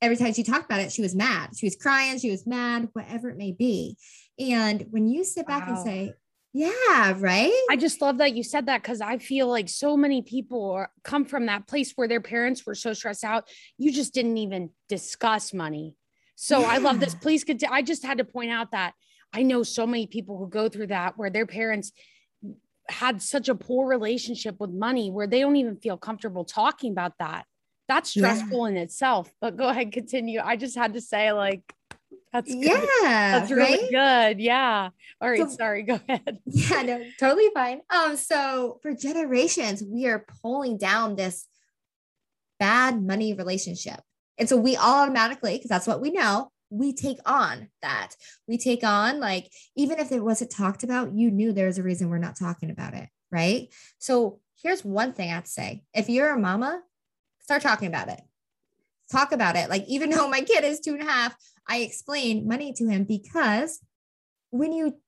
every 0.00 0.16
time 0.16 0.32
she 0.32 0.44
talked 0.44 0.66
about 0.66 0.80
it, 0.80 0.92
she 0.92 1.02
was 1.02 1.14
mad. 1.14 1.50
She 1.56 1.66
was 1.66 1.76
crying, 1.76 2.18
she 2.18 2.30
was 2.30 2.46
mad, 2.46 2.88
whatever 2.92 3.30
it 3.30 3.36
may 3.36 3.52
be. 3.52 3.96
And 4.38 4.86
when 4.90 5.08
you 5.08 5.24
sit 5.24 5.46
back 5.46 5.66
wow. 5.66 5.74
and 5.74 5.84
say, 5.84 6.12
yeah, 6.56 7.14
right. 7.18 7.52
I 7.68 7.74
just 7.74 8.00
love 8.00 8.18
that 8.18 8.36
you 8.36 8.44
said 8.44 8.66
that 8.66 8.80
because 8.80 9.00
I 9.00 9.18
feel 9.18 9.48
like 9.48 9.68
so 9.68 9.96
many 9.96 10.22
people 10.22 10.70
are, 10.70 10.90
come 11.02 11.24
from 11.24 11.46
that 11.46 11.66
place 11.66 11.92
where 11.96 12.06
their 12.06 12.20
parents 12.20 12.64
were 12.64 12.76
so 12.76 12.92
stressed 12.92 13.24
out. 13.24 13.48
You 13.76 13.92
just 13.92 14.14
didn't 14.14 14.36
even 14.36 14.70
discuss 14.88 15.52
money. 15.52 15.96
So 16.36 16.60
yeah. 16.60 16.68
I 16.68 16.78
love 16.78 17.00
this. 17.00 17.12
Please 17.16 17.42
continue. 17.42 17.74
I 17.74 17.82
just 17.82 18.04
had 18.04 18.18
to 18.18 18.24
point 18.24 18.52
out 18.52 18.70
that 18.70 18.94
I 19.32 19.42
know 19.42 19.64
so 19.64 19.84
many 19.84 20.06
people 20.06 20.38
who 20.38 20.48
go 20.48 20.68
through 20.68 20.86
that 20.88 21.18
where 21.18 21.28
their 21.28 21.44
parents 21.44 21.90
had 22.88 23.20
such 23.20 23.48
a 23.48 23.56
poor 23.56 23.88
relationship 23.88 24.60
with 24.60 24.70
money 24.70 25.10
where 25.10 25.26
they 25.26 25.40
don't 25.40 25.56
even 25.56 25.76
feel 25.76 25.96
comfortable 25.96 26.44
talking 26.44 26.92
about 26.92 27.14
that. 27.18 27.46
That's 27.88 28.10
stressful 28.10 28.68
yeah. 28.68 28.70
in 28.70 28.76
itself. 28.76 29.28
But 29.40 29.56
go 29.56 29.68
ahead, 29.68 29.90
continue. 29.90 30.40
I 30.40 30.54
just 30.54 30.76
had 30.76 30.94
to 30.94 31.00
say, 31.00 31.32
like, 31.32 31.62
that's 32.34 32.52
good. 32.52 32.64
yeah, 32.64 33.38
that's 33.38 33.50
really 33.50 33.92
right? 33.92 34.34
good. 34.34 34.40
Yeah. 34.42 34.90
All 35.20 35.30
right. 35.30 35.38
So, 35.38 35.48
sorry. 35.48 35.82
Go 35.84 36.00
ahead. 36.08 36.40
Yeah, 36.46 36.82
no, 36.82 37.04
totally 37.18 37.48
fine. 37.54 37.80
Um, 37.90 38.16
so 38.16 38.80
for 38.82 38.92
generations, 38.92 39.84
we 39.84 40.06
are 40.06 40.26
pulling 40.42 40.76
down 40.76 41.14
this 41.14 41.46
bad 42.58 43.00
money 43.00 43.34
relationship. 43.34 44.00
And 44.36 44.48
so 44.48 44.56
we 44.56 44.74
all 44.74 45.02
automatically, 45.02 45.56
because 45.56 45.68
that's 45.68 45.86
what 45.86 46.00
we 46.00 46.10
know, 46.10 46.50
we 46.70 46.92
take 46.92 47.18
on 47.24 47.68
that. 47.82 48.16
We 48.48 48.58
take 48.58 48.82
on, 48.82 49.20
like, 49.20 49.48
even 49.76 50.00
if 50.00 50.10
it 50.10 50.24
wasn't 50.24 50.50
talked 50.50 50.82
about, 50.82 51.14
you 51.14 51.30
knew 51.30 51.52
there's 51.52 51.78
a 51.78 51.84
reason 51.84 52.08
we're 52.08 52.18
not 52.18 52.36
talking 52.36 52.70
about 52.70 52.94
it. 52.94 53.08
Right. 53.30 53.68
So 53.98 54.40
here's 54.60 54.84
one 54.84 55.12
thing 55.12 55.32
I'd 55.32 55.46
say 55.46 55.84
if 55.94 56.08
you're 56.08 56.34
a 56.34 56.38
mama, 56.38 56.82
start 57.38 57.62
talking 57.62 57.86
about 57.86 58.08
it. 58.08 58.20
Talk 59.12 59.30
about 59.30 59.54
it. 59.54 59.70
Like, 59.70 59.84
even 59.86 60.10
though 60.10 60.28
my 60.28 60.40
kid 60.40 60.64
is 60.64 60.80
two 60.80 60.94
and 60.94 61.02
a 61.02 61.10
half, 61.10 61.36
I 61.68 61.78
explained 61.78 62.46
money 62.46 62.72
to 62.74 62.86
him 62.86 63.04
because 63.04 63.80
when 64.50 64.72
you 64.72 64.98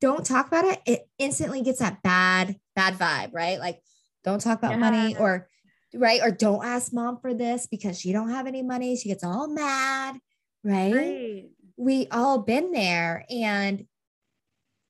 don't 0.00 0.24
talk 0.24 0.46
about 0.46 0.64
it, 0.64 0.80
it 0.86 1.08
instantly 1.18 1.62
gets 1.62 1.80
that 1.80 2.02
bad, 2.02 2.56
bad 2.74 2.94
vibe, 2.94 3.34
right? 3.34 3.58
Like, 3.58 3.80
don't 4.24 4.40
talk 4.40 4.58
about 4.58 4.72
yeah. 4.72 4.78
money 4.78 5.16
or 5.16 5.48
right 5.94 6.20
or 6.22 6.30
don't 6.30 6.64
ask 6.64 6.92
mom 6.92 7.18
for 7.20 7.32
this 7.32 7.66
because 7.66 7.98
she 7.98 8.12
don't 8.12 8.30
have 8.30 8.46
any 8.46 8.62
money 8.62 8.96
she 8.96 9.08
gets 9.08 9.24
all 9.24 9.48
mad 9.48 10.16
right? 10.64 10.94
right 10.94 11.44
we 11.76 12.06
all 12.10 12.40
been 12.40 12.72
there 12.72 13.24
and 13.30 13.86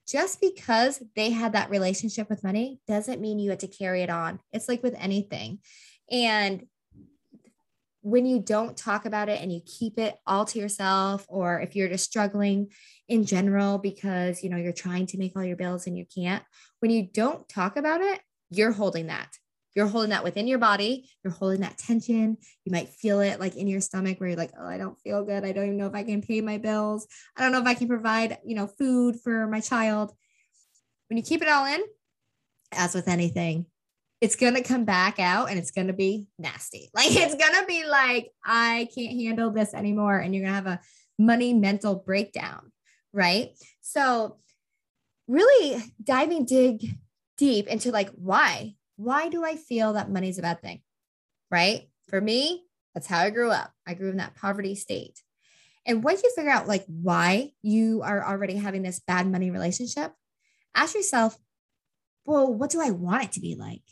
just 0.09 0.41
because 0.41 1.03
they 1.15 1.31
had 1.31 1.53
that 1.53 1.71
relationship 1.71 2.29
with 2.31 2.43
money 2.43 2.81
doesn't 2.89 3.21
mean 3.21 3.39
you 3.39 3.51
had 3.51 3.61
to 3.61 3.69
carry 3.69 4.03
it 4.03 4.11
on 4.11 4.41
it's 4.53 4.69
like 4.69 4.83
with 4.83 4.95
anything 4.99 5.59
and 6.11 6.67
when 8.09 8.27
you 8.27 8.40
don't 8.40 8.77
talk 8.77 9.07
about 9.07 9.29
it 9.29 9.40
and 9.40 9.53
you 9.53 9.61
keep 9.66 9.99
it 9.99 10.14
all 10.27 10.44
to 10.47 10.59
yourself 10.59 11.27
or 11.29 11.61
if 11.61 11.77
you're 11.77 11.88
just 11.88 12.05
struggling 12.05 12.71
in 13.09 13.25
general 13.25 13.79
because 13.79 14.42
you 14.42 14.51
know 14.51 14.57
you're 14.57 14.73
trying 14.73 15.07
to 15.07 15.18
make 15.18 15.37
all 15.37 15.44
your 15.44 15.57
bills 15.57 15.87
and 15.87 15.97
you 15.99 16.07
can't 16.14 16.42
when 16.81 16.90
you 16.90 17.03
don't 17.03 17.49
talk 17.49 17.77
about 17.77 18.01
it 18.01 18.21
you're 18.51 18.73
holding 18.73 19.09
that 19.09 19.31
You're 19.75 19.87
holding 19.87 20.11
that 20.11 20.25
within 20.25 20.49
your 20.49 20.59
body. 20.59 21.09
You're 21.23 21.33
holding 21.33 21.61
that 21.61 21.79
tension. 21.79 22.37
You 22.64 22.73
might 22.73 22.88
feel 22.88 23.21
it 23.21 23.38
like 23.38 23.55
in 23.55 23.68
your 23.68 23.81
stomach 23.81 24.18
where 24.18 24.31
you're 24.31 24.38
like, 24.38 24.51
oh, 24.59 24.66
I 24.66 24.77
don't 24.77 24.99
feel 24.99 25.25
good. 25.25 25.44
I 25.44 25.53
don't 25.53 25.66
even 25.66 25.77
know 25.77 25.87
if 25.87 25.94
I 25.94 26.03
can 26.03 26.21
pay 26.21 26.40
my 26.40 26.59
bills. 26.59 27.07
I 27.37 27.42
don't 27.42 27.53
know 27.53 27.61
if 27.61 27.66
I 27.66 27.75
can 27.75 27.87
provide, 27.87 28.38
you 28.44 28.57
know, 28.57 28.66
food 28.66 29.21
for 29.23 29.47
my 29.47 29.61
child. 29.61 30.12
When 31.09 31.16
you 31.16 31.23
keep 31.23 31.42
it 31.42 31.49
all 31.49 31.64
in, 31.66 31.81
as 32.73 32.92
with 32.92 33.07
anything, 33.07 33.66
it's 34.21 34.37
to 34.55 34.63
come 34.63 34.85
back 34.85 35.19
out 35.19 35.49
and 35.49 35.59
it's 35.59 35.71
to 35.87 35.93
be 35.93 36.27
nasty. 36.39 36.91
Like 36.95 37.11
it's 37.11 37.35
to 37.55 37.67
be 37.67 37.87
like, 37.87 38.31
I 38.45 38.89
can't 38.95 39.21
handle 39.21 39.51
this 39.51 39.75
anymore. 39.75 40.19
And 40.19 40.35
you're 40.35 40.43
to 40.53 40.69
have 40.69 40.79
a 40.79 40.81
money 41.19 41.55
mental 41.55 41.95
breakdown. 41.95 42.73
Right. 43.13 43.51
So, 43.81 44.39
really 45.27 45.83
diving 46.03 46.45
dig 46.45 46.99
deep 47.37 47.67
into 47.69 47.91
like, 47.91 48.11
why? 48.11 48.75
why 48.99 49.29
do 49.29 49.45
I 49.45 49.57
feel 49.57 49.95
that 49.95 50.11
money's 50.11 50.39
a 50.39 50.43
bad 50.43 50.61
thing? 50.61 50.83
Right? 51.51 51.89
For 52.09 52.21
me, 52.21 52.65
that's 52.95 53.07
how 53.07 53.21
I 53.21 53.31
grew 53.31 53.51
up. 53.51 53.73
I 53.87 53.95
grew 53.95 54.11
in 54.11 54.17
that 54.19 54.35
poverty 54.35 54.75
state. 54.75 55.23
And 55.87 56.03
once 56.03 56.23
you 56.23 56.33
figure 56.35 56.51
out 56.51 56.67
like 56.67 56.85
why 56.87 57.53
you 57.63 58.03
are 58.03 58.27
already 58.27 58.57
having 58.57 58.83
this 58.83 59.01
bad 59.01 59.27
money 59.27 59.51
relationship, 59.51 60.13
ask 60.75 60.95
yourself, 60.95 61.39
well, 62.27 62.53
what 62.53 62.71
do 62.71 62.83
I 62.83 62.91
want 62.91 63.25
it 63.25 63.33
to 63.33 63.41
be 63.41 63.55
like? 63.55 63.83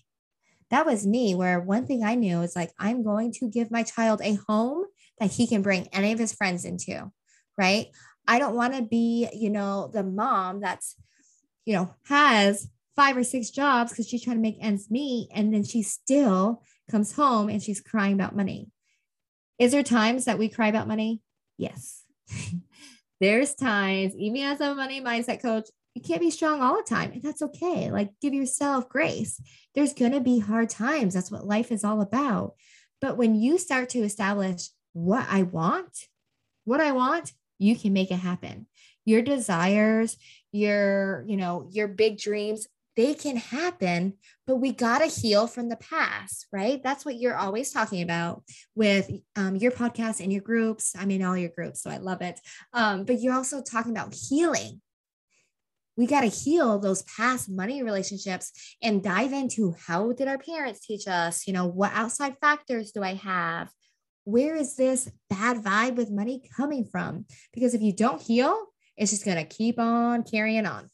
That 0.71 0.87
was 0.87 1.07
me, 1.07 1.35
where 1.35 1.61
one 1.61 1.87
thing 1.87 2.03
I 2.03 2.15
knew 2.17 2.41
is 2.43 2.57
like, 2.57 2.73
I'm 2.79 3.05
going 3.05 3.33
to 3.35 3.49
give 3.49 3.71
my 3.71 3.83
child 3.83 4.21
a 4.23 4.39
home 4.49 4.85
that 5.21 5.31
he 5.31 5.47
can 5.47 5.63
bring 5.63 5.89
any 5.93 6.13
of 6.13 6.19
his 6.19 6.33
friends 6.33 6.65
into, 6.65 7.11
right? 7.57 7.87
I 8.27 8.39
don't 8.39 8.57
want 8.57 8.75
to 8.75 8.83
be, 8.83 9.29
you 9.33 9.51
know, 9.51 9.91
the 9.93 10.03
mom 10.03 10.61
that's, 10.61 10.97
you 11.65 11.75
know, 11.75 11.95
has 12.09 12.69
five 12.97 13.17
or 13.17 13.23
six 13.23 13.51
jobs 13.51 13.93
because 13.93 14.09
she's 14.09 14.25
trying 14.25 14.37
to 14.37 14.43
make 14.43 14.57
ends 14.61 14.91
meet. 14.91 15.29
And 15.33 15.55
then 15.55 15.63
she 15.63 15.83
still 15.83 16.63
comes 16.91 17.13
home 17.13 17.49
and 17.49 17.63
she's 17.63 17.81
crying 17.81 18.15
about 18.15 18.35
money. 18.35 18.69
Is 19.59 19.73
there 19.73 19.83
times 19.83 20.25
that 20.25 20.39
we 20.39 20.49
cry 20.49 20.69
about 20.69 20.89
money? 20.89 21.23
Yes. 21.57 22.03
There's 23.21 23.55
times, 23.55 24.15
even 24.17 24.43
as 24.43 24.61
a 24.61 24.75
money 24.75 25.01
mindset 25.01 25.41
coach, 25.41 25.69
you 25.97 26.03
can't 26.03 26.21
be 26.21 26.31
strong 26.31 26.61
all 26.61 26.77
the 26.77 26.83
time. 26.83 27.11
And 27.13 27.23
that's 27.23 27.41
okay. 27.41 27.91
Like, 27.91 28.11
give 28.21 28.35
yourself 28.35 28.87
grace. 28.87 29.41
There's 29.75 29.95
going 29.95 30.13
to 30.13 30.21
be 30.21 30.39
hard 30.39 30.69
times. 30.69 31.15
That's 31.15 31.31
what 31.31 31.47
life 31.47 31.73
is 31.73 31.85
all 31.85 32.03
about. 32.03 32.53
But 33.01 33.17
when 33.17 33.35
you 33.35 33.57
start 33.57 33.89
to 33.91 34.01
establish 34.01 34.69
what 34.93 35.27
I 35.31 35.45
want, 35.45 35.97
what 36.65 36.83
I 36.83 36.93
want, 36.93 37.33
you 37.59 37.77
can 37.77 37.95
make 37.95 38.11
it 38.11 38.17
happen. 38.17 38.67
Your 39.07 39.23
desires, 39.23 40.19
your, 40.53 41.25
you 41.27 41.39
know, 41.39 41.67
your 41.73 41.89
big 41.89 42.19
dreams, 42.19 42.69
they 42.95 43.15
can 43.15 43.37
happen, 43.37 44.15
but 44.47 44.57
we 44.57 44.73
got 44.73 44.99
to 44.99 45.07
heal 45.07 45.47
from 45.47 45.71
the 45.71 45.77
past, 45.77 46.47
right? 46.53 46.83
That's 46.83 47.07
what 47.07 47.17
you're 47.17 47.37
always 47.37 47.71
talking 47.71 48.03
about 48.03 48.43
with 48.75 49.11
um, 49.35 49.57
your 49.57 49.73
podcast 49.73 50.21
and 50.21 50.31
your 50.31 50.43
groups. 50.43 50.95
I'm 50.95 51.11
in 51.11 51.23
all 51.23 51.39
your 51.39 51.51
groups, 51.51 51.83
so 51.83 51.89
I 51.89 51.97
love 51.97 52.21
it. 52.21 52.39
Um, 52.75 53.05
but 53.05 53.21
you're 53.21 53.35
also 53.35 53.63
talking 53.63 53.93
about 53.93 54.15
healing. 54.15 54.83
We 55.97 56.07
got 56.07 56.21
to 56.21 56.27
heal 56.27 56.79
those 56.79 57.03
past 57.03 57.49
money 57.49 57.83
relationships 57.83 58.53
and 58.83 59.03
dive 59.03 59.33
into 59.33 59.75
how 59.87 60.13
did 60.13 60.29
our 60.29 60.39
parents 60.39 60.87
teach 60.87 61.09
us? 61.09 61.47
You 61.47 61.55
know, 61.55 61.67
what 61.67 61.93
outside 61.95 62.37
factors 62.41 62.93
do 62.93 63.03
I 63.03 63.15
have? 63.15 63.71
Where 64.25 64.57
is 64.57 64.77
this 64.77 65.11
bad 65.31 65.63
vibe 65.63 65.95
with 65.95 66.11
money 66.11 66.43
coming 66.57 66.85
from? 66.85 67.25
Because 67.55 67.75
if 67.75 67.81
you 67.81 67.93
don't 67.93 68.21
heal, 68.21 68.67
it's 68.97 69.11
just 69.11 69.25
going 69.25 69.37
to 69.37 69.45
keep 69.45 69.79
on 69.79 70.23
carrying 70.23 70.67
on. 70.67 70.91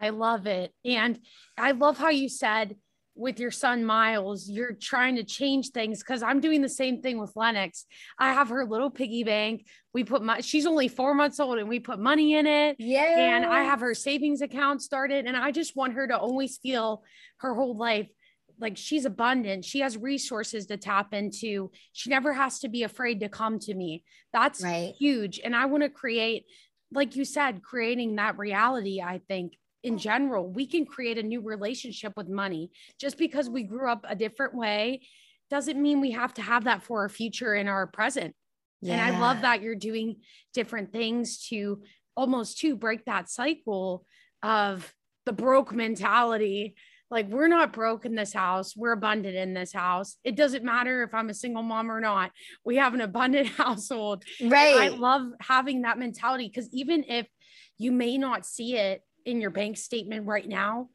I 0.00 0.10
love 0.10 0.46
it. 0.46 0.72
And 0.84 1.18
I 1.58 1.72
love 1.72 1.98
how 1.98 2.08
you 2.08 2.28
said 2.28 2.76
with 3.20 3.38
your 3.38 3.50
son 3.50 3.84
Miles, 3.84 4.48
you're 4.48 4.72
trying 4.72 5.16
to 5.16 5.24
change 5.24 5.70
things 5.70 5.98
because 5.98 6.22
I'm 6.22 6.40
doing 6.40 6.62
the 6.62 6.68
same 6.68 7.02
thing 7.02 7.18
with 7.20 7.32
Lennox. 7.36 7.84
I 8.18 8.32
have 8.32 8.48
her 8.48 8.64
little 8.64 8.90
piggy 8.90 9.24
bank. 9.24 9.66
We 9.92 10.04
put 10.04 10.22
my 10.22 10.40
she's 10.40 10.66
only 10.66 10.88
four 10.88 11.14
months 11.14 11.38
old 11.38 11.58
and 11.58 11.68
we 11.68 11.80
put 11.80 11.98
money 11.98 12.34
in 12.34 12.46
it. 12.46 12.76
Yeah. 12.78 13.18
And 13.18 13.44
I 13.44 13.64
have 13.64 13.80
her 13.80 13.94
savings 13.94 14.40
account 14.40 14.82
started. 14.82 15.26
And 15.26 15.36
I 15.36 15.50
just 15.50 15.76
want 15.76 15.92
her 15.92 16.08
to 16.08 16.18
always 16.18 16.56
feel 16.58 17.04
her 17.38 17.54
whole 17.54 17.76
life 17.76 18.08
like 18.58 18.76
she's 18.76 19.04
abundant. 19.04 19.64
She 19.64 19.80
has 19.80 19.96
resources 19.96 20.66
to 20.66 20.76
tap 20.76 21.12
into. 21.12 21.70
She 21.92 22.10
never 22.10 22.32
has 22.32 22.60
to 22.60 22.68
be 22.68 22.82
afraid 22.82 23.20
to 23.20 23.28
come 23.28 23.58
to 23.60 23.74
me. 23.74 24.04
That's 24.32 24.62
right. 24.62 24.94
huge. 24.98 25.40
And 25.42 25.54
I 25.54 25.66
want 25.66 25.82
to 25.82 25.88
create, 25.88 26.44
like 26.92 27.16
you 27.16 27.24
said, 27.24 27.62
creating 27.62 28.16
that 28.16 28.38
reality, 28.38 29.00
I 29.00 29.20
think 29.28 29.54
in 29.82 29.98
general, 29.98 30.46
we 30.46 30.66
can 30.66 30.84
create 30.84 31.18
a 31.18 31.22
new 31.22 31.40
relationship 31.40 32.12
with 32.16 32.28
money. 32.28 32.70
Just 32.98 33.18
because 33.18 33.48
we 33.48 33.62
grew 33.62 33.90
up 33.90 34.04
a 34.08 34.16
different 34.16 34.54
way 34.54 35.02
doesn't 35.50 35.80
mean 35.80 36.00
we 36.00 36.12
have 36.12 36.34
to 36.34 36.42
have 36.42 36.64
that 36.64 36.82
for 36.82 37.00
our 37.00 37.08
future 37.08 37.54
and 37.54 37.68
our 37.68 37.86
present. 37.86 38.34
Yeah. 38.82 38.94
And 38.94 39.16
I 39.16 39.20
love 39.20 39.42
that 39.42 39.62
you're 39.62 39.74
doing 39.74 40.16
different 40.54 40.92
things 40.92 41.46
to 41.48 41.82
almost 42.16 42.58
to 42.58 42.76
break 42.76 43.04
that 43.04 43.28
cycle 43.28 44.04
of 44.42 44.92
the 45.26 45.32
broke 45.32 45.72
mentality. 45.72 46.76
Like 47.10 47.28
we're 47.28 47.48
not 47.48 47.72
broke 47.72 48.04
in 48.04 48.14
this 48.14 48.32
house, 48.32 48.76
we're 48.76 48.92
abundant 48.92 49.34
in 49.34 49.52
this 49.52 49.72
house. 49.72 50.16
It 50.24 50.36
doesn't 50.36 50.64
matter 50.64 51.02
if 51.02 51.12
I'm 51.12 51.28
a 51.28 51.34
single 51.34 51.62
mom 51.62 51.90
or 51.90 52.00
not. 52.00 52.30
We 52.64 52.76
have 52.76 52.94
an 52.94 53.00
abundant 53.00 53.48
household. 53.56 54.24
Right. 54.40 54.76
I 54.76 54.88
love 54.88 55.26
having 55.40 55.82
that 55.82 55.98
mentality 55.98 56.48
because 56.48 56.68
even 56.72 57.04
if 57.08 57.26
you 57.78 57.92
may 57.92 58.16
not 58.16 58.46
see 58.46 58.76
it 58.76 59.02
in 59.24 59.40
your 59.40 59.50
bank 59.50 59.76
statement 59.76 60.26
right 60.26 60.48
now, 60.48 60.88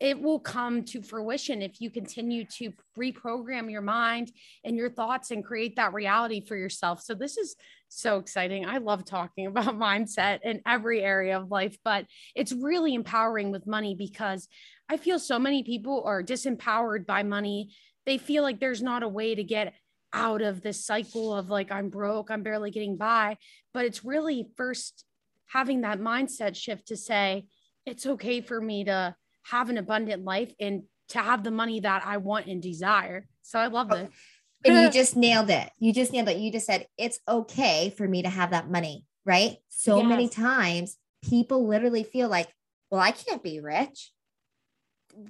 it 0.00 0.20
will 0.20 0.40
come 0.40 0.82
to 0.82 1.00
fruition 1.00 1.62
if 1.62 1.80
you 1.80 1.88
continue 1.88 2.44
to 2.44 2.72
reprogram 2.98 3.70
your 3.70 3.82
mind 3.82 4.32
and 4.64 4.76
your 4.76 4.90
thoughts 4.90 5.30
and 5.30 5.44
create 5.44 5.76
that 5.76 5.92
reality 5.92 6.40
for 6.44 6.56
yourself. 6.56 7.00
So, 7.00 7.14
this 7.14 7.36
is 7.36 7.54
so 7.88 8.16
exciting. 8.18 8.66
I 8.66 8.78
love 8.78 9.04
talking 9.04 9.46
about 9.48 9.78
mindset 9.78 10.40
in 10.42 10.60
every 10.66 11.02
area 11.02 11.38
of 11.38 11.52
life, 11.52 11.76
but 11.84 12.06
it's 12.34 12.52
really 12.52 12.94
empowering 12.94 13.52
with 13.52 13.66
money 13.66 13.94
because 13.94 14.48
I 14.88 14.96
feel 14.96 15.20
so 15.20 15.38
many 15.38 15.62
people 15.62 16.02
are 16.04 16.22
disempowered 16.22 17.06
by 17.06 17.22
money. 17.22 17.72
They 18.04 18.18
feel 18.18 18.42
like 18.42 18.58
there's 18.58 18.82
not 18.82 19.04
a 19.04 19.08
way 19.08 19.36
to 19.36 19.44
get 19.44 19.72
out 20.12 20.42
of 20.42 20.62
this 20.62 20.84
cycle 20.84 21.32
of 21.32 21.48
like, 21.48 21.70
I'm 21.70 21.88
broke, 21.88 22.30
I'm 22.30 22.42
barely 22.42 22.70
getting 22.70 22.96
by. 22.96 23.38
But 23.72 23.84
it's 23.84 24.04
really 24.04 24.48
first 24.56 25.04
having 25.46 25.82
that 25.82 26.00
mindset 26.00 26.56
shift 26.56 26.88
to 26.88 26.96
say, 26.96 27.46
it's 27.86 28.06
okay 28.06 28.40
for 28.40 28.60
me 28.60 28.84
to 28.84 29.14
have 29.44 29.70
an 29.70 29.78
abundant 29.78 30.24
life 30.24 30.52
and 30.60 30.82
to 31.08 31.18
have 31.18 31.44
the 31.44 31.50
money 31.50 31.80
that 31.80 32.02
I 32.04 32.18
want 32.18 32.46
and 32.46 32.62
desire. 32.62 33.26
So 33.42 33.58
I 33.58 33.66
love 33.66 33.88
oh. 33.90 33.96
this. 33.96 34.10
And 34.64 34.76
you 34.76 34.90
just 34.90 35.16
nailed 35.16 35.50
it. 35.50 35.68
You 35.80 35.92
just 35.92 36.12
nailed 36.12 36.28
it. 36.28 36.36
You 36.36 36.52
just 36.52 36.66
said 36.66 36.86
it's 36.96 37.18
okay 37.26 37.92
for 37.96 38.06
me 38.06 38.22
to 38.22 38.28
have 38.28 38.50
that 38.50 38.70
money, 38.70 39.04
right? 39.26 39.56
So 39.68 39.96
yes. 39.96 40.06
many 40.06 40.28
times 40.28 40.96
people 41.28 41.66
literally 41.66 42.04
feel 42.04 42.28
like, 42.28 42.46
well, 42.88 43.00
I 43.00 43.10
can't 43.10 43.42
be 43.42 43.58
rich. 43.58 44.12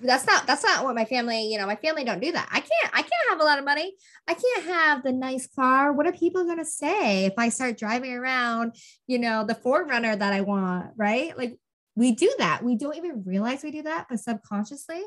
That's 0.02 0.26
not 0.26 0.46
that's 0.46 0.62
not 0.62 0.84
what 0.84 0.94
my 0.94 1.06
family, 1.06 1.46
you 1.46 1.56
know, 1.56 1.66
my 1.66 1.76
family 1.76 2.04
don't 2.04 2.20
do 2.20 2.30
that. 2.30 2.46
I 2.52 2.60
can't 2.60 2.92
I 2.92 3.00
can't 3.00 3.30
have 3.30 3.40
a 3.40 3.44
lot 3.44 3.58
of 3.58 3.64
money. 3.64 3.94
I 4.28 4.34
can't 4.34 4.66
have 4.66 5.02
the 5.02 5.12
nice 5.12 5.46
car. 5.46 5.94
What 5.94 6.06
are 6.06 6.12
people 6.12 6.44
going 6.44 6.58
to 6.58 6.64
say 6.66 7.24
if 7.24 7.32
I 7.38 7.48
start 7.48 7.78
driving 7.78 8.12
around, 8.12 8.76
you 9.06 9.18
know, 9.18 9.46
the 9.46 9.54
4Runner 9.54 10.18
that 10.18 10.32
I 10.34 10.42
want, 10.42 10.90
right? 10.98 11.36
Like 11.38 11.56
we 11.94 12.12
do 12.12 12.32
that. 12.38 12.62
We 12.62 12.76
don't 12.76 12.96
even 12.96 13.22
realize 13.24 13.62
we 13.62 13.70
do 13.70 13.82
that, 13.82 14.06
but 14.08 14.20
subconsciously 14.20 15.02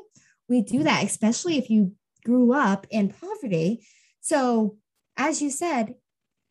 we 0.48 0.62
do 0.62 0.82
that, 0.84 1.04
especially 1.04 1.58
if 1.58 1.70
you 1.70 1.92
grew 2.24 2.52
up 2.52 2.86
in 2.90 3.10
poverty. 3.10 3.86
So, 4.20 4.76
as 5.16 5.40
you 5.40 5.50
said, 5.50 5.94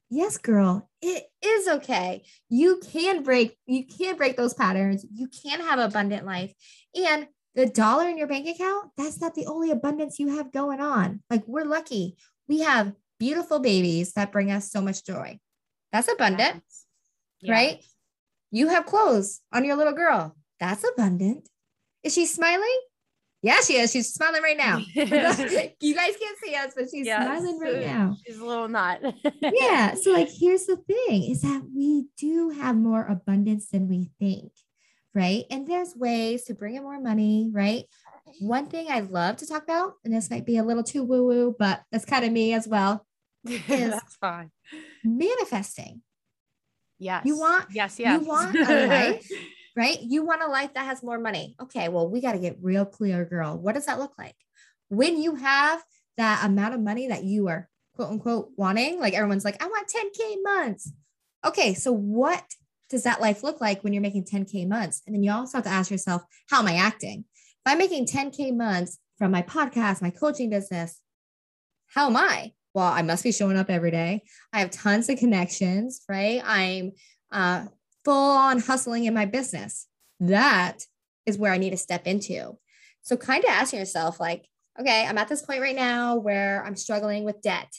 yes, 0.09 0.37
girl, 0.37 0.89
it 1.01 1.25
is 1.41 1.67
okay. 1.67 2.23
You 2.49 2.81
can 2.91 3.23
break, 3.23 3.57
you 3.65 3.85
can 3.85 4.17
break 4.17 4.37
those 4.37 4.53
patterns. 4.53 5.05
You 5.13 5.27
can 5.27 5.61
have 5.61 5.79
abundant 5.79 6.25
life. 6.25 6.53
And 6.95 7.27
the 7.53 7.67
dollar 7.67 8.09
in 8.09 8.17
your 8.17 8.27
bank 8.27 8.47
account, 8.47 8.91
that's 8.97 9.21
not 9.21 9.35
the 9.35 9.45
only 9.45 9.71
abundance 9.71 10.19
you 10.19 10.35
have 10.35 10.51
going 10.51 10.81
on. 10.81 11.21
Like 11.29 11.43
we're 11.47 11.65
lucky. 11.65 12.17
We 12.47 12.61
have 12.61 12.93
beautiful 13.19 13.59
babies 13.59 14.13
that 14.13 14.31
bring 14.31 14.51
us 14.51 14.71
so 14.71 14.81
much 14.81 15.05
joy. 15.05 15.39
That's 15.91 16.11
abundant, 16.11 16.61
yes. 17.39 17.49
right? 17.49 17.83
You 18.55 18.69
have 18.69 18.85
clothes 18.85 19.41
on 19.51 19.65
your 19.65 19.75
little 19.75 19.91
girl. 19.91 20.33
That's 20.61 20.85
abundant. 20.85 21.49
Is 22.03 22.13
she 22.13 22.25
smiling? 22.25 22.79
Yeah, 23.41 23.59
she 23.59 23.75
is. 23.75 23.91
She's 23.91 24.13
smiling 24.13 24.41
right 24.41 24.55
now. 24.55 24.77
you 24.93 25.05
guys 25.05 26.15
can't 26.15 26.37
see 26.41 26.55
us, 26.55 26.71
but 26.73 26.85
she's 26.89 27.05
yes. 27.05 27.21
smiling 27.21 27.59
right 27.59 27.85
now. 27.85 28.15
She's 28.25 28.39
a 28.39 28.45
little 28.45 28.69
not. 28.69 29.01
yeah. 29.41 29.95
So, 29.95 30.13
like, 30.13 30.29
here's 30.29 30.67
the 30.67 30.77
thing 30.77 31.23
is 31.23 31.41
that 31.41 31.63
we 31.75 32.05
do 32.17 32.51
have 32.51 32.77
more 32.77 33.05
abundance 33.05 33.67
than 33.71 33.89
we 33.89 34.09
think, 34.21 34.53
right? 35.13 35.43
And 35.51 35.67
there's 35.67 35.93
ways 35.93 36.45
to 36.45 36.53
bring 36.53 36.75
in 36.75 36.83
more 36.83 37.01
money, 37.01 37.49
right? 37.51 37.83
One 38.39 38.67
thing 38.67 38.87
I 38.89 39.01
love 39.01 39.35
to 39.37 39.47
talk 39.47 39.63
about, 39.63 39.95
and 40.05 40.13
this 40.13 40.29
might 40.29 40.45
be 40.45 40.55
a 40.55 40.63
little 40.63 40.83
too 40.83 41.03
woo 41.03 41.25
woo, 41.25 41.55
but 41.59 41.81
that's 41.91 42.05
kind 42.05 42.23
of 42.23 42.31
me 42.31 42.53
as 42.53 42.69
well, 42.69 43.05
is 43.45 43.59
that's 43.67 44.15
fine. 44.15 44.51
manifesting. 45.03 46.03
Yes. 46.99 47.25
You 47.25 47.37
want 47.37 47.65
yes, 47.71 47.99
yes. 47.99 48.21
You 48.21 48.27
want 48.27 48.55
a 48.55 48.87
life, 48.87 49.29
right? 49.75 49.97
You 50.01 50.25
want 50.25 50.41
a 50.41 50.47
life 50.47 50.73
that 50.73 50.85
has 50.85 51.03
more 51.03 51.19
money. 51.19 51.55
Okay, 51.61 51.89
well, 51.89 52.09
we 52.09 52.21
got 52.21 52.33
to 52.33 52.39
get 52.39 52.57
real 52.61 52.85
clear, 52.85 53.25
girl. 53.25 53.57
What 53.57 53.75
does 53.75 53.85
that 53.85 53.99
look 53.99 54.13
like? 54.17 54.35
when 54.89 55.21
you 55.21 55.35
have 55.35 55.83
that 56.17 56.45
amount 56.45 56.73
of 56.73 56.81
money 56.81 57.07
that 57.07 57.23
you 57.23 57.47
are 57.47 57.69
quote 57.95 58.09
unquote 58.09 58.49
wanting, 58.57 58.99
like 58.99 59.13
everyone's 59.13 59.45
like, 59.45 59.61
I 59.61 59.67
want 59.67 59.87
10K 59.87 60.35
months. 60.43 60.91
Okay, 61.45 61.73
so 61.73 61.91
what 61.91 62.43
does 62.89 63.03
that 63.03 63.21
life 63.21 63.43
look 63.43 63.61
like 63.61 63.83
when 63.83 63.93
you're 63.93 64.01
making 64.01 64.25
10K 64.25 64.67
months? 64.67 65.01
And 65.05 65.15
then 65.15 65.23
you 65.23 65.31
also 65.31 65.57
have 65.57 65.65
to 65.65 65.71
ask 65.71 65.91
yourself, 65.91 66.23
how 66.49 66.59
am 66.59 66.67
I 66.67 66.75
acting? 66.75 67.25
If 67.29 67.71
I'm 67.71 67.77
making 67.77 68.07
10K 68.07 68.55
months 68.55 68.99
from 69.17 69.31
my 69.31 69.41
podcast, 69.41 70.01
my 70.01 70.09
coaching 70.09 70.49
business, 70.49 71.01
how 71.87 72.07
am 72.07 72.17
I? 72.17 72.53
Well, 72.75 72.91
I 72.91 73.03
must 73.03 73.23
be 73.23 73.31
showing 73.31 73.55
up 73.55 73.69
every 73.69 73.89
day. 73.89 74.23
I 74.51 74.59
have 74.59 74.69
tons 74.69 75.07
of 75.07 75.17
connections, 75.17 76.01
right? 76.09 76.41
I'm 76.43 76.91
uh, 77.31 77.67
full 78.03 78.13
on 78.13 78.59
hustling 78.59 79.05
in 79.05 79.13
my 79.13 79.25
business. 79.25 79.87
That 80.19 80.85
is 81.25 81.37
where 81.37 81.53
I 81.53 81.57
need 81.57 81.69
to 81.69 81.77
step 81.77 82.05
into. 82.05 82.57
So, 83.01 83.15
kind 83.15 83.45
of 83.45 83.49
asking 83.49 83.79
yourself, 83.79 84.19
like, 84.19 84.49
okay, 84.77 85.05
I'm 85.07 85.17
at 85.17 85.29
this 85.29 85.41
point 85.41 85.61
right 85.61 85.75
now 85.75 86.17
where 86.17 86.65
I'm 86.65 86.75
struggling 86.75 87.23
with 87.23 87.41
debt. 87.41 87.71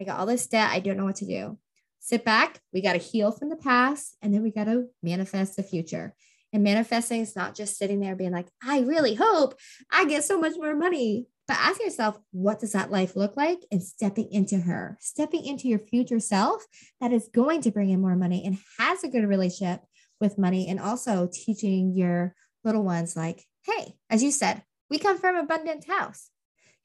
I 0.00 0.04
got 0.04 0.18
all 0.18 0.26
this 0.26 0.48
debt. 0.48 0.70
I 0.72 0.80
don't 0.80 0.96
know 0.96 1.04
what 1.04 1.16
to 1.16 1.26
do. 1.26 1.56
Sit 2.00 2.24
back. 2.24 2.58
We 2.72 2.80
got 2.80 2.94
to 2.94 2.98
heal 2.98 3.30
from 3.30 3.50
the 3.50 3.56
past 3.56 4.16
and 4.20 4.34
then 4.34 4.42
we 4.42 4.50
got 4.50 4.64
to 4.64 4.86
manifest 5.00 5.54
the 5.54 5.62
future. 5.62 6.12
And 6.52 6.64
manifesting 6.64 7.20
is 7.20 7.36
not 7.36 7.54
just 7.54 7.78
sitting 7.78 8.00
there 8.00 8.16
being 8.16 8.32
like, 8.32 8.48
I 8.60 8.80
really 8.80 9.14
hope 9.14 9.54
I 9.92 10.06
get 10.06 10.24
so 10.24 10.40
much 10.40 10.54
more 10.56 10.74
money. 10.74 11.28
But 11.50 11.58
ask 11.58 11.80
yourself, 11.80 12.16
what 12.30 12.60
does 12.60 12.70
that 12.74 12.92
life 12.92 13.16
look 13.16 13.36
like? 13.36 13.58
And 13.72 13.82
stepping 13.82 14.30
into 14.30 14.56
her, 14.56 14.96
stepping 15.00 15.44
into 15.44 15.66
your 15.66 15.80
future 15.80 16.20
self 16.20 16.64
that 17.00 17.12
is 17.12 17.28
going 17.34 17.62
to 17.62 17.72
bring 17.72 17.90
in 17.90 18.00
more 18.00 18.14
money 18.14 18.44
and 18.46 18.56
has 18.78 19.02
a 19.02 19.08
good 19.08 19.26
relationship 19.26 19.80
with 20.20 20.38
money. 20.38 20.68
And 20.68 20.78
also 20.78 21.28
teaching 21.32 21.92
your 21.96 22.36
little 22.62 22.84
ones, 22.84 23.16
like, 23.16 23.44
hey, 23.64 23.96
as 24.08 24.22
you 24.22 24.30
said, 24.30 24.62
we 24.90 24.98
come 25.00 25.18
from 25.18 25.34
abundant 25.34 25.88
house, 25.88 26.30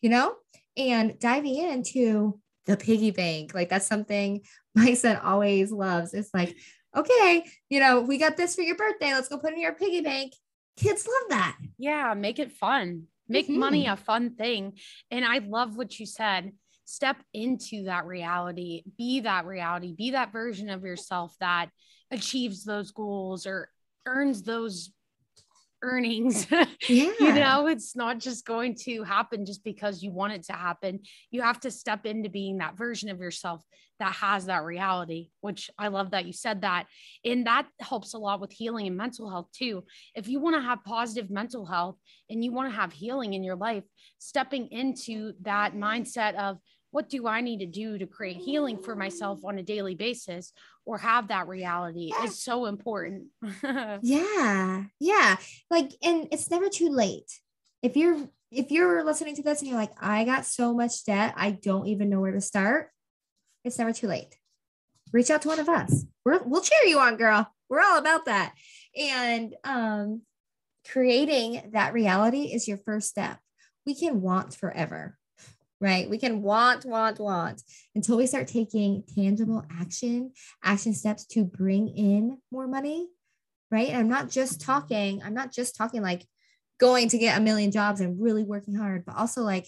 you 0.02 0.10
know, 0.10 0.34
and 0.76 1.20
diving 1.20 1.58
into 1.58 2.40
the 2.66 2.76
piggy 2.76 3.12
bank. 3.12 3.54
Like 3.54 3.70
that's 3.70 3.86
something 3.86 4.42
my 4.74 4.96
son 4.96 5.18
always 5.18 5.72
loves. 5.72 6.16
It's 6.16 6.34
like, 6.34 6.58
okay, 6.98 7.46
you 7.70 7.80
know, 7.80 8.02
we 8.02 8.18
got 8.18 8.36
this 8.36 8.56
for 8.56 8.64
your 8.64 8.78
birthday. 8.78 9.14
Let's 9.14 9.28
go 9.28 9.38
put 9.38 9.52
it 9.52 9.58
in 9.58 9.62
your 9.62 9.76
piggy 9.76 10.02
bank. 10.02 10.34
Kids 10.76 11.08
love 11.08 11.30
that. 11.30 11.56
Yeah, 11.78 12.16
make 12.16 12.40
it 12.40 12.52
fun. 12.52 13.04
Make 13.28 13.48
mm-hmm. 13.48 13.60
money 13.60 13.88
a 13.88 13.96
fun 13.96 14.36
thing. 14.36 14.74
And 15.12 15.26
I 15.26 15.40
love 15.40 15.78
what 15.78 16.00
you 16.00 16.06
said. 16.06 16.52
Step 16.86 17.18
into 17.34 17.86
that 17.86 18.06
reality, 18.06 18.84
be 18.98 19.22
that 19.22 19.46
reality, 19.46 19.96
be 19.98 20.12
that 20.12 20.32
version 20.32 20.70
of 20.70 20.84
yourself 20.84 21.36
that 21.40 21.70
achieves 22.12 22.64
those 22.64 22.92
goals 22.92 23.48
or 23.48 23.70
earns 24.06 24.44
those 24.44 24.92
earnings. 25.86 26.48
Yeah. 26.88 27.12
you 27.20 27.34
know, 27.34 27.68
it's 27.68 27.96
not 27.96 28.20
just 28.20 28.46
going 28.46 28.76
to 28.84 29.02
happen 29.04 29.46
just 29.46 29.64
because 29.64 30.04
you 30.04 30.12
want 30.12 30.34
it 30.34 30.44
to 30.44 30.54
happen. 30.54 31.00
You 31.32 31.42
have 31.42 31.60
to 31.62 31.72
step 31.72 32.06
into 32.06 32.30
being 32.30 32.58
that 32.58 32.78
version 32.78 33.10
of 33.10 33.20
yourself 33.20 33.64
that 34.00 34.14
has 34.14 34.46
that 34.46 34.64
reality, 34.64 35.30
which 35.42 35.72
I 35.80 35.88
love 35.88 36.12
that 36.12 36.26
you 36.26 36.34
said 36.34 36.62
that. 36.62 36.86
And 37.24 37.48
that 37.48 37.68
helps 37.80 38.14
a 38.14 38.18
lot 38.18 38.40
with 38.40 38.52
healing 38.52 38.88
and 38.88 38.98
mental 38.98 39.30
health 39.30 39.48
too. 39.52 39.84
If 40.14 40.28
you 40.28 40.40
want 40.40 40.56
to 40.58 40.62
have 40.62 40.84
positive 40.84 41.30
mental 41.32 41.66
health 41.66 41.98
and 42.30 42.44
you 42.44 42.52
want 42.52 42.72
to 42.72 42.76
have 42.76 42.94
healing 42.94 43.34
in 43.34 43.44
your 43.44 43.56
life, 43.56 43.84
stepping 44.20 44.68
into 44.68 45.34
that 45.42 45.74
mindset 45.76 46.36
of, 46.36 46.58
what 46.92 47.10
do 47.10 47.28
I 47.28 47.42
need 47.42 47.60
to 47.60 47.66
do 47.66 47.98
to 47.98 48.08
create 48.08 48.38
healing 48.38 48.78
for 48.78 48.96
myself 48.96 49.44
on 49.44 49.60
a 49.60 49.64
daily 49.64 49.96
basis 49.96 50.54
or 50.86 50.98
have 50.98 51.30
that 51.30 51.48
reality 51.48 52.12
is 52.24 52.40
so 52.42 52.66
important. 52.66 53.26
yeah. 54.02 54.84
Yeah. 55.00 55.38
Like, 55.70 55.92
and 56.04 56.28
it's 56.32 56.52
never 56.52 56.70
too 56.70 56.90
late. 56.90 57.32
If 57.82 57.98
you're, 57.98 58.30
if 58.52 58.72
you're 58.72 59.04
listening 59.04 59.36
to 59.36 59.44
this 59.44 59.60
and 59.60 59.70
you're 59.70 59.80
like, 59.80 59.94
I 60.00 60.24
got 60.24 60.46
so 60.46 60.74
much 60.74 61.06
debt, 61.06 61.34
I 61.36 61.52
don't 61.52 61.88
even 61.88 62.10
know 62.10 62.22
where 62.22 62.32
to 62.32 62.42
start, 62.42 62.90
it's 63.64 63.80
never 63.80 63.94
too 63.94 64.08
late. 64.08 64.36
Reach 65.12 65.32
out 65.32 65.42
to 65.44 65.48
one 65.48 65.60
of 65.60 65.70
us. 65.70 66.06
We're, 66.24 66.42
we'll 66.44 66.62
cheer 66.62 66.86
you 66.86 67.00
on, 67.00 67.18
girl. 67.18 67.52
We're 67.70 67.82
all 67.82 67.98
about 67.98 68.26
that. 68.26 68.54
And 68.96 69.56
um, 69.64 70.22
creating 70.90 71.72
that 71.74 71.94
reality 71.94 72.54
is 72.54 72.68
your 72.68 72.78
first 72.78 73.10
step. 73.10 73.40
We 73.86 73.96
can 73.96 74.22
want 74.22 74.54
forever 74.54 75.18
right? 75.82 76.10
We 76.10 76.18
can 76.18 76.42
want, 76.42 76.86
want, 76.86 77.20
want 77.20 77.62
until 77.96 78.18
we 78.18 78.28
start 78.28 78.48
taking 78.48 79.04
tangible 79.16 79.66
action, 79.80 80.32
action 80.64 80.94
steps 80.94 81.26
to 81.28 81.44
bring 81.44 81.90
in 81.90 82.38
more 82.52 82.68
money, 82.68 83.08
right? 83.72 83.90
And 83.90 83.98
I'm 83.98 84.10
not 84.10 84.30
just 84.30 84.62
talking, 84.62 85.22
I'm 85.24 85.34
not 85.34 85.52
just 85.52 85.76
talking 85.76 86.02
like 86.02 86.26
going 86.80 87.10
to 87.10 87.18
get 87.18 87.38
a 87.38 87.42
million 87.42 87.72
jobs 87.72 88.02
and 88.02 88.22
really 88.22 88.44
working 88.44 88.76
hard, 88.76 89.06
but 89.06 89.16
also 89.16 89.42
like, 89.42 89.68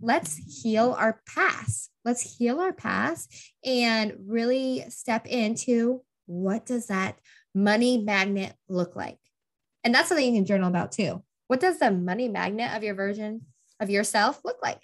let's 0.00 0.36
heal 0.62 0.94
our 0.98 1.20
past. 1.34 1.90
Let's 2.04 2.36
heal 2.36 2.60
our 2.60 2.72
past 2.72 3.34
and 3.64 4.14
really 4.26 4.84
step 4.88 5.26
into 5.26 6.02
what 6.26 6.66
does 6.66 6.86
that 6.88 7.18
money 7.54 7.98
magnet 7.98 8.54
look 8.68 8.94
like? 8.94 9.18
And 9.84 9.94
that's 9.94 10.08
something 10.08 10.26
you 10.26 10.38
can 10.38 10.46
journal 10.46 10.68
about 10.68 10.92
too. 10.92 11.22
What 11.48 11.60
does 11.60 11.78
the 11.78 11.90
money 11.90 12.28
magnet 12.28 12.76
of 12.76 12.82
your 12.82 12.94
version 12.94 13.42
of 13.80 13.90
yourself 13.90 14.40
look 14.44 14.58
like? 14.62 14.82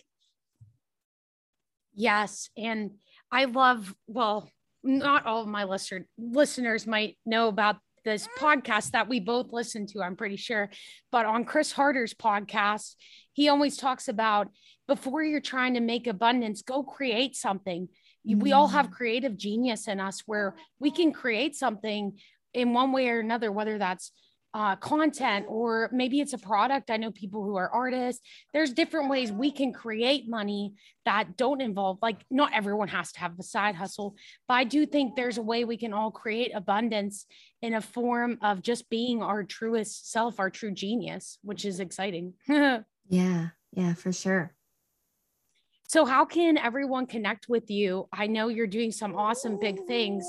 Yes. 1.95 2.51
And 2.57 2.93
I 3.31 3.45
love, 3.45 3.95
well, 4.07 4.51
not 4.83 5.27
all 5.27 5.43
of 5.43 5.49
my 5.49 5.65
listener, 5.65 6.07
listeners 6.19 6.87
might 6.87 7.17
know 7.25 7.49
about 7.49 7.77
this 8.05 8.29
podcast 8.39 8.91
that 8.91 9.09
we 9.09 9.21
both 9.21 9.53
listen 9.53 9.87
to, 9.87 10.03
I'm 10.03 10.17
pretty 10.17 10.37
sure. 10.37 10.71
But 11.11 11.27
on 11.27 11.45
Chris 11.45 11.73
Harder's 11.73 12.15
podcast, 12.15 12.97
he 13.33 13.49
always 13.49 13.77
talks 13.77 14.09
about 14.09 14.49
before 14.89 15.23
you're 15.23 15.41
trying 15.41 15.75
to 15.75 15.81
make 15.81 16.07
abundance, 16.07 16.63
go 16.63 16.83
create 16.83 17.37
something. 17.37 17.89
Mm-hmm. 18.29 18.41
We 18.41 18.53
all 18.53 18.69
have 18.69 18.89
mm. 18.89 18.93
creative 18.93 19.37
genius 19.37 19.89
in 19.89 20.01
us 20.01 20.23
where 20.27 20.57
we 20.79 20.91
can 20.91 21.13
create 21.13 21.55
something 21.55 22.19
in 22.53 22.73
one 22.73 22.93
way 22.93 23.09
or 23.09 23.21
another, 23.21 23.51
whether 23.51 23.79
that's 23.79 24.13
uh, 24.55 24.77
content 24.77 25.47
or 25.49 25.89
maybe 25.93 26.21
it's 26.21 26.33
a 26.33 26.39
product. 26.39 26.91
I 26.91 26.97
know 26.97 27.11
people 27.11 27.43
who 27.45 27.57
are 27.57 27.71
artists. 27.71 28.23
There's 28.53 28.73
different 28.73 29.09
ways 29.09 29.33
we 29.33 29.51
can 29.51 29.73
create 29.73 30.29
money 30.29 30.75
that 31.05 31.37
don't 31.37 31.61
involve, 31.61 31.99
like, 32.03 32.19
not 32.31 32.53
everyone 32.53 32.89
has 32.89 33.13
to 33.13 33.21
have 33.21 33.39
a 33.39 33.43
side 33.43 33.75
hustle, 33.75 34.15
but 34.47 34.55
I 34.55 34.65
do 34.65 34.85
think 34.87 35.17
there's 35.17 35.39
a 35.39 35.43
way 35.43 35.65
we 35.65 35.77
can 35.77 35.93
all 35.93 36.11
create 36.11 36.53
abundance 36.55 37.27
in 37.63 37.75
a 37.75 37.81
form 37.81 38.39
of 38.43 38.63
just 38.63 38.91
being 38.91 39.23
our 39.23 39.43
truest 39.43 40.11
self, 40.11 40.39
our 40.39 40.51
true 40.51 40.73
genius, 40.73 41.39
which 41.43 41.65
is 41.65 41.81
exciting. 41.81 42.35
yeah, 42.49 43.49
yeah, 43.73 43.95
for 43.95 44.13
sure. 44.13 44.55
So, 45.93 46.07
how 46.07 46.25
can 46.25 46.57
everyone 46.57 47.05
connect 47.05 47.51
with 47.51 47.71
you? 47.71 48.09
I 48.13 48.27
know 48.27 48.49
you're 48.49 48.67
doing 48.67 48.93
some 48.93 49.15
awesome 49.15 49.59
big 49.59 49.85
things. 49.87 50.25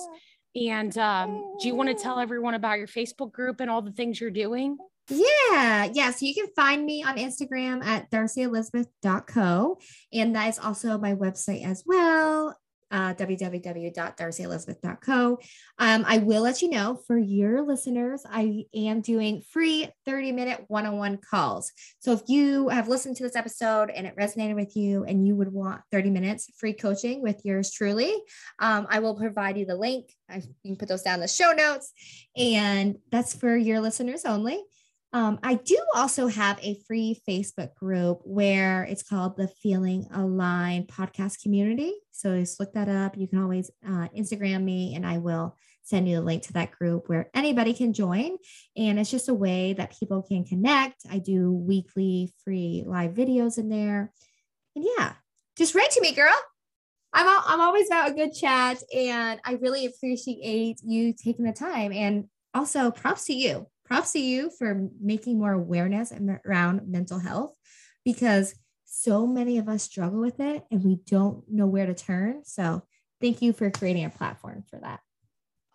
And 0.56 0.96
um, 0.98 1.56
do 1.60 1.68
you 1.68 1.76
want 1.76 1.90
to 1.90 1.96
tell 1.96 2.20
everyone 2.20 2.54
about 2.54 2.78
your 2.78 2.88
Facebook 2.88 3.32
group 3.32 3.60
and 3.60 3.70
all 3.70 3.82
the 3.82 3.92
things 3.92 4.22
you're 4.22 4.32
doing? 4.32 4.78
Yeah, 5.10 5.90
yeah. 5.92 6.12
So 6.12 6.26
you 6.26 6.34
can 6.34 6.48
find 6.56 6.86
me 6.86 7.04
on 7.04 7.18
Instagram 7.18 7.84
at 7.84 8.10
darcyelizabeth.co. 8.12 9.78
And 10.14 10.36
that 10.36 10.48
is 10.50 10.60
also 10.60 10.98
my 10.98 11.14
website 11.14 11.66
as 11.66 11.84
well 11.86 12.56
uh, 12.94 13.14
www.darcyelizabeth.co. 13.16 15.40
Um, 15.80 16.06
I 16.08 16.20
will 16.20 16.44
let 16.44 16.62
you 16.62 16.70
know 16.70 17.02
for 17.08 17.18
your 17.18 17.66
listeners, 17.66 18.24
I 18.30 18.66
am 18.74 19.02
doing 19.02 19.42
free 19.42 19.90
30 20.06 20.32
minute 20.32 20.64
one 20.68 20.86
on 20.86 20.98
one 20.98 21.18
calls. 21.18 21.72
So 22.00 22.14
if 22.14 22.22
you 22.28 22.70
have 22.70 22.88
listened 22.88 23.18
to 23.18 23.24
this 23.24 23.36
episode 23.36 23.90
and 23.90 24.06
it 24.06 24.16
resonated 24.16 24.54
with 24.56 24.78
you 24.78 25.06
and 25.06 25.26
you 25.26 25.36
would 25.36 25.52
want 25.52 25.82
30 25.92 26.12
minutes 26.12 26.52
free 26.56 26.74
coaching 26.74 27.24
with 27.24 27.42
yours 27.44 27.72
truly, 27.72 28.14
um, 28.60 28.86
I 28.90 29.00
will 29.00 29.16
provide 29.16 29.58
you 29.58 29.66
the 29.66 29.76
link. 29.76 30.12
I, 30.30 30.36
you 30.36 30.54
can 30.64 30.76
put 30.76 30.88
those 30.88 31.02
down 31.02 31.16
in 31.16 31.22
the 31.22 31.28
show 31.28 31.52
notes. 31.52 31.92
And 32.38 33.00
that's 33.12 33.34
for 33.34 33.58
your 33.58 33.82
listeners 33.82 34.24
only. 34.24 34.62
Um, 35.14 35.38
I 35.44 35.54
do 35.54 35.78
also 35.94 36.26
have 36.26 36.60
a 36.64 36.80
free 36.88 37.22
Facebook 37.30 37.76
group 37.76 38.22
where 38.24 38.84
it's 38.84 39.04
called 39.04 39.38
the 39.38 39.48
Feeling 39.48 40.08
Aligned 40.12 40.88
Podcast 40.88 41.44
Community. 41.44 41.94
So 42.10 42.40
just 42.40 42.60
look 42.60 42.74
that 42.74 42.90
up. 42.90 43.16
You 43.16 43.28
can 43.28 43.44
always 43.44 43.70
uh, 43.88 44.08
Instagram 44.18 44.64
me 44.64 44.96
and 44.96 45.06
I 45.06 45.20
will 45.20 45.56
send 45.84 46.10
you 46.10 46.16
the 46.16 46.24
link 46.24 46.42
to 46.44 46.54
that 46.54 46.72
group 46.72 47.10
where 47.10 47.30
anybody 47.36 47.76
can 47.76 47.94
join. 47.94 48.38
And 48.76 49.00
it's 49.00 49.12
just 49.12 49.30
a 49.30 49.36
way 49.36 49.74
that 49.74 49.96
people 50.00 50.24
can 50.24 50.46
connect. 50.46 51.04
I 51.12 51.20
do 51.20 51.52
weekly 51.52 52.34
free 52.44 52.84
live 52.84 53.12
videos 53.12 53.60
in 53.60 53.70
there. 53.70 54.12
And 54.76 54.84
yeah, 54.98 55.14
just 55.58 55.76
write 55.76 55.92
to 55.92 56.02
me, 56.02 56.14
girl. 56.14 56.34
I'm, 57.16 57.28
all, 57.28 57.44
I'm 57.46 57.62
always 57.62 57.86
about 57.86 58.10
a 58.10 58.16
good 58.16 58.34
chat 58.34 58.82
and 58.92 59.40
I 59.46 59.54
really 59.62 59.86
appreciate 59.86 60.80
you 60.84 61.14
taking 61.14 61.46
the 61.46 61.54
time. 61.54 61.94
And 61.94 62.30
also 62.56 62.90
props 62.90 63.26
to 63.26 63.34
you 63.34 63.68
props 63.94 64.14
to 64.14 64.20
you 64.20 64.50
for 64.50 64.90
making 65.00 65.38
more 65.38 65.52
awareness 65.52 66.12
around 66.46 66.88
mental 66.88 67.20
health 67.20 67.56
because 68.04 68.56
so 68.86 69.28
many 69.28 69.60
of 69.60 69.70
us 69.70 69.84
struggle 69.84 70.20
with 70.20 70.40
it 70.40 70.64
and 70.72 70.84
we 70.84 70.96
don't 71.06 71.44
know 71.48 71.68
where 71.68 71.86
to 71.86 71.94
turn. 71.94 72.44
So 72.44 72.82
thank 73.22 73.44
you 73.44 73.54
for 73.54 73.70
creating 73.70 74.06
a 74.06 74.10
platform 74.10 74.64
for 74.68 74.80
that. 74.80 75.00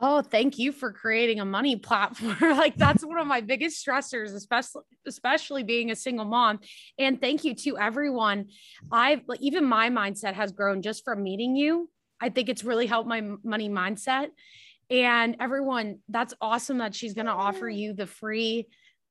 Oh, 0.00 0.22
thank 0.22 0.59
you 0.59 0.72
for 0.72 0.92
creating 0.92 1.38
a 1.38 1.44
money 1.44 1.76
platform. 1.76 2.37
like 2.40 2.76
that's 2.76 3.04
one 3.04 3.18
of 3.18 3.26
my 3.28 3.40
biggest 3.40 3.85
stressors, 3.85 4.35
especially 4.35 4.83
especially 5.07 5.62
being 5.62 5.92
a 5.92 5.96
single 5.96 6.24
mom. 6.24 6.59
And 6.98 7.20
thank 7.20 7.44
you 7.44 7.54
to 7.54 7.78
everyone. 7.78 8.46
I've 8.90 9.20
even 9.40 9.64
my 9.64 9.90
mindset 9.90 10.35
has 10.35 10.50
grown 10.50 10.83
just 10.83 11.04
from 11.04 11.22
meeting 11.22 11.54
you. 11.54 11.88
I 12.20 12.31
think 12.31 12.48
it's 12.48 12.64
really 12.64 12.87
helped 12.87 13.09
my 13.09 13.22
money 13.44 13.68
mindset. 13.68 14.28
And 14.90 15.37
everyone, 15.40 15.98
that's 16.09 16.35
awesome 16.40 16.79
that 16.79 16.94
she's 16.94 17.14
going 17.14 17.27
to 17.27 17.33
offer 17.33 17.68
you 17.68 17.92
the 17.92 18.07
free 18.07 18.66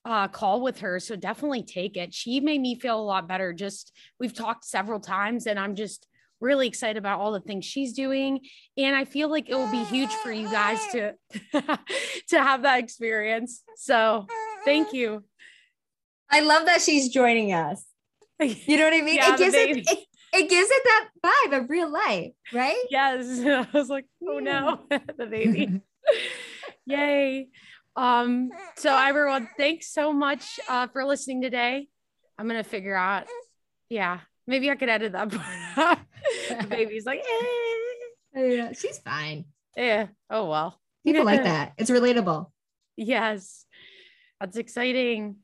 uh, 0.06 0.28
call 0.28 0.62
with 0.62 0.80
her. 0.80 1.00
So 1.00 1.16
definitely 1.16 1.63
take 1.63 1.98
it. 1.98 2.13
She 2.13 2.40
made 2.40 2.62
me 2.62 2.80
feel 2.80 3.00
a 3.00 3.04
lot 3.04 3.28
better. 3.28 3.54
Just 3.54 3.92
we've 4.20 4.34
talked 4.34 4.66
several 4.66 5.00
times, 5.00 5.48
and 5.48 5.60
I'm 5.60 5.76
just 5.76 6.08
really 6.40 6.68
excited 6.68 6.98
about 6.98 7.20
all 7.20 7.32
the 7.32 7.42
things 7.42 7.66
she's 7.66 7.94
doing. 7.94 8.40
And 8.78 8.96
i 8.96 9.06
feel 9.06 9.30
like 9.30 9.50
it 9.50 9.56
will 9.56 9.72
be 9.72 9.84
huge 9.86 10.12
for 10.16 10.32
you 10.32 10.50
guys 10.50 10.80
to 10.92 11.13
to 12.30 12.44
have 12.44 12.62
that 12.63 12.80
experience. 12.80 13.63
So 13.76 14.28
thank 14.66 14.94
you. 14.94 15.24
I 16.30 16.42
love 16.42 16.66
that 16.66 16.82
she's 16.82 17.10
joining 17.10 17.54
us. 17.54 17.84
You 18.40 18.78
know 18.78 18.84
what 18.84 18.94
i 18.94 19.02
mean? 19.02 19.16
Yeah, 19.16 19.34
it 19.34 19.38
gives 19.40 19.56
it, 19.56 19.78
it, 19.78 20.06
it 20.38 20.50
gives 20.50 20.69
it 20.71 20.84
that 20.84 21.10
vibe 21.26 21.62
of 21.62 21.69
real 21.69 21.91
life 21.91 22.32
right 22.54 22.84
yes 22.89 23.39
i 23.45 23.67
was 23.73 23.89
like 23.89 24.06
oh 24.28 24.39
no 24.39 24.80
the 25.17 25.26
baby 25.26 25.82
yay 26.86 27.47
um 27.95 28.50
so 28.76 28.95
everyone 28.95 29.50
thanks 29.58 29.91
so 29.91 30.13
much 30.13 30.60
uh 30.69 30.88
for 30.88 31.04
listening 31.06 31.41
today 31.41 31.88
i'm 32.38 32.47
gonna 32.47 32.63
figure 32.63 32.95
out 32.95 33.26
yeah 33.89 34.19
maybe 34.45 34.69
i 34.69 34.76
could 34.76 34.89
edit 34.89 35.12
that 35.12 35.32
part 35.32 36.00
the 36.50 36.67
baby's 36.67 37.06
like, 37.06 37.19
eh. 37.19 38.39
yeah, 38.41 38.71
she's 38.73 39.00
fine. 39.00 39.45
Yeah. 39.76 40.08
Oh 40.30 40.50
well. 40.50 40.80
People 41.06 41.26
like 41.26 41.43
that. 41.43 41.73
It's 41.78 41.89
relatable. 41.89 42.47
Yes. 42.95 43.65
That's 44.39 44.58
exciting. 44.58 45.38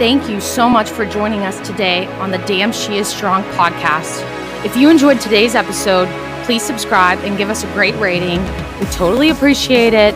Thank 0.00 0.30
you 0.30 0.40
so 0.40 0.66
much 0.66 0.88
for 0.88 1.04
joining 1.04 1.40
us 1.40 1.60
today 1.60 2.06
on 2.22 2.30
the 2.30 2.38
Damn 2.38 2.72
She 2.72 2.96
Is 2.96 3.06
Strong 3.06 3.42
podcast. 3.52 4.24
If 4.64 4.74
you 4.74 4.88
enjoyed 4.88 5.20
today's 5.20 5.54
episode, 5.54 6.08
please 6.46 6.62
subscribe 6.62 7.18
and 7.18 7.36
give 7.36 7.50
us 7.50 7.64
a 7.64 7.72
great 7.74 7.94
rating. 7.96 8.42
We 8.80 8.86
totally 8.86 9.28
appreciate 9.28 9.92
it. 9.92 10.14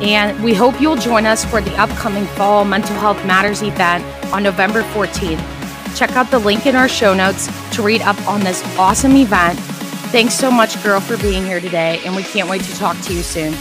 And 0.00 0.42
we 0.42 0.54
hope 0.54 0.80
you'll 0.80 0.96
join 0.96 1.26
us 1.26 1.44
for 1.44 1.60
the 1.60 1.76
upcoming 1.76 2.24
Fall 2.28 2.64
Mental 2.64 2.96
Health 2.96 3.22
Matters 3.26 3.60
event 3.60 4.02
on 4.32 4.42
November 4.42 4.80
14th. 4.94 5.98
Check 5.98 6.12
out 6.12 6.30
the 6.30 6.38
link 6.38 6.64
in 6.64 6.74
our 6.74 6.88
show 6.88 7.12
notes 7.12 7.50
to 7.76 7.82
read 7.82 8.00
up 8.00 8.16
on 8.26 8.40
this 8.40 8.64
awesome 8.78 9.16
event. 9.16 9.58
Thanks 10.12 10.32
so 10.32 10.50
much, 10.50 10.82
girl, 10.82 10.98
for 10.98 11.18
being 11.18 11.44
here 11.44 11.60
today, 11.60 12.00
and 12.06 12.16
we 12.16 12.22
can't 12.22 12.48
wait 12.48 12.62
to 12.62 12.74
talk 12.76 12.98
to 13.02 13.12
you 13.12 13.20
soon. 13.20 13.52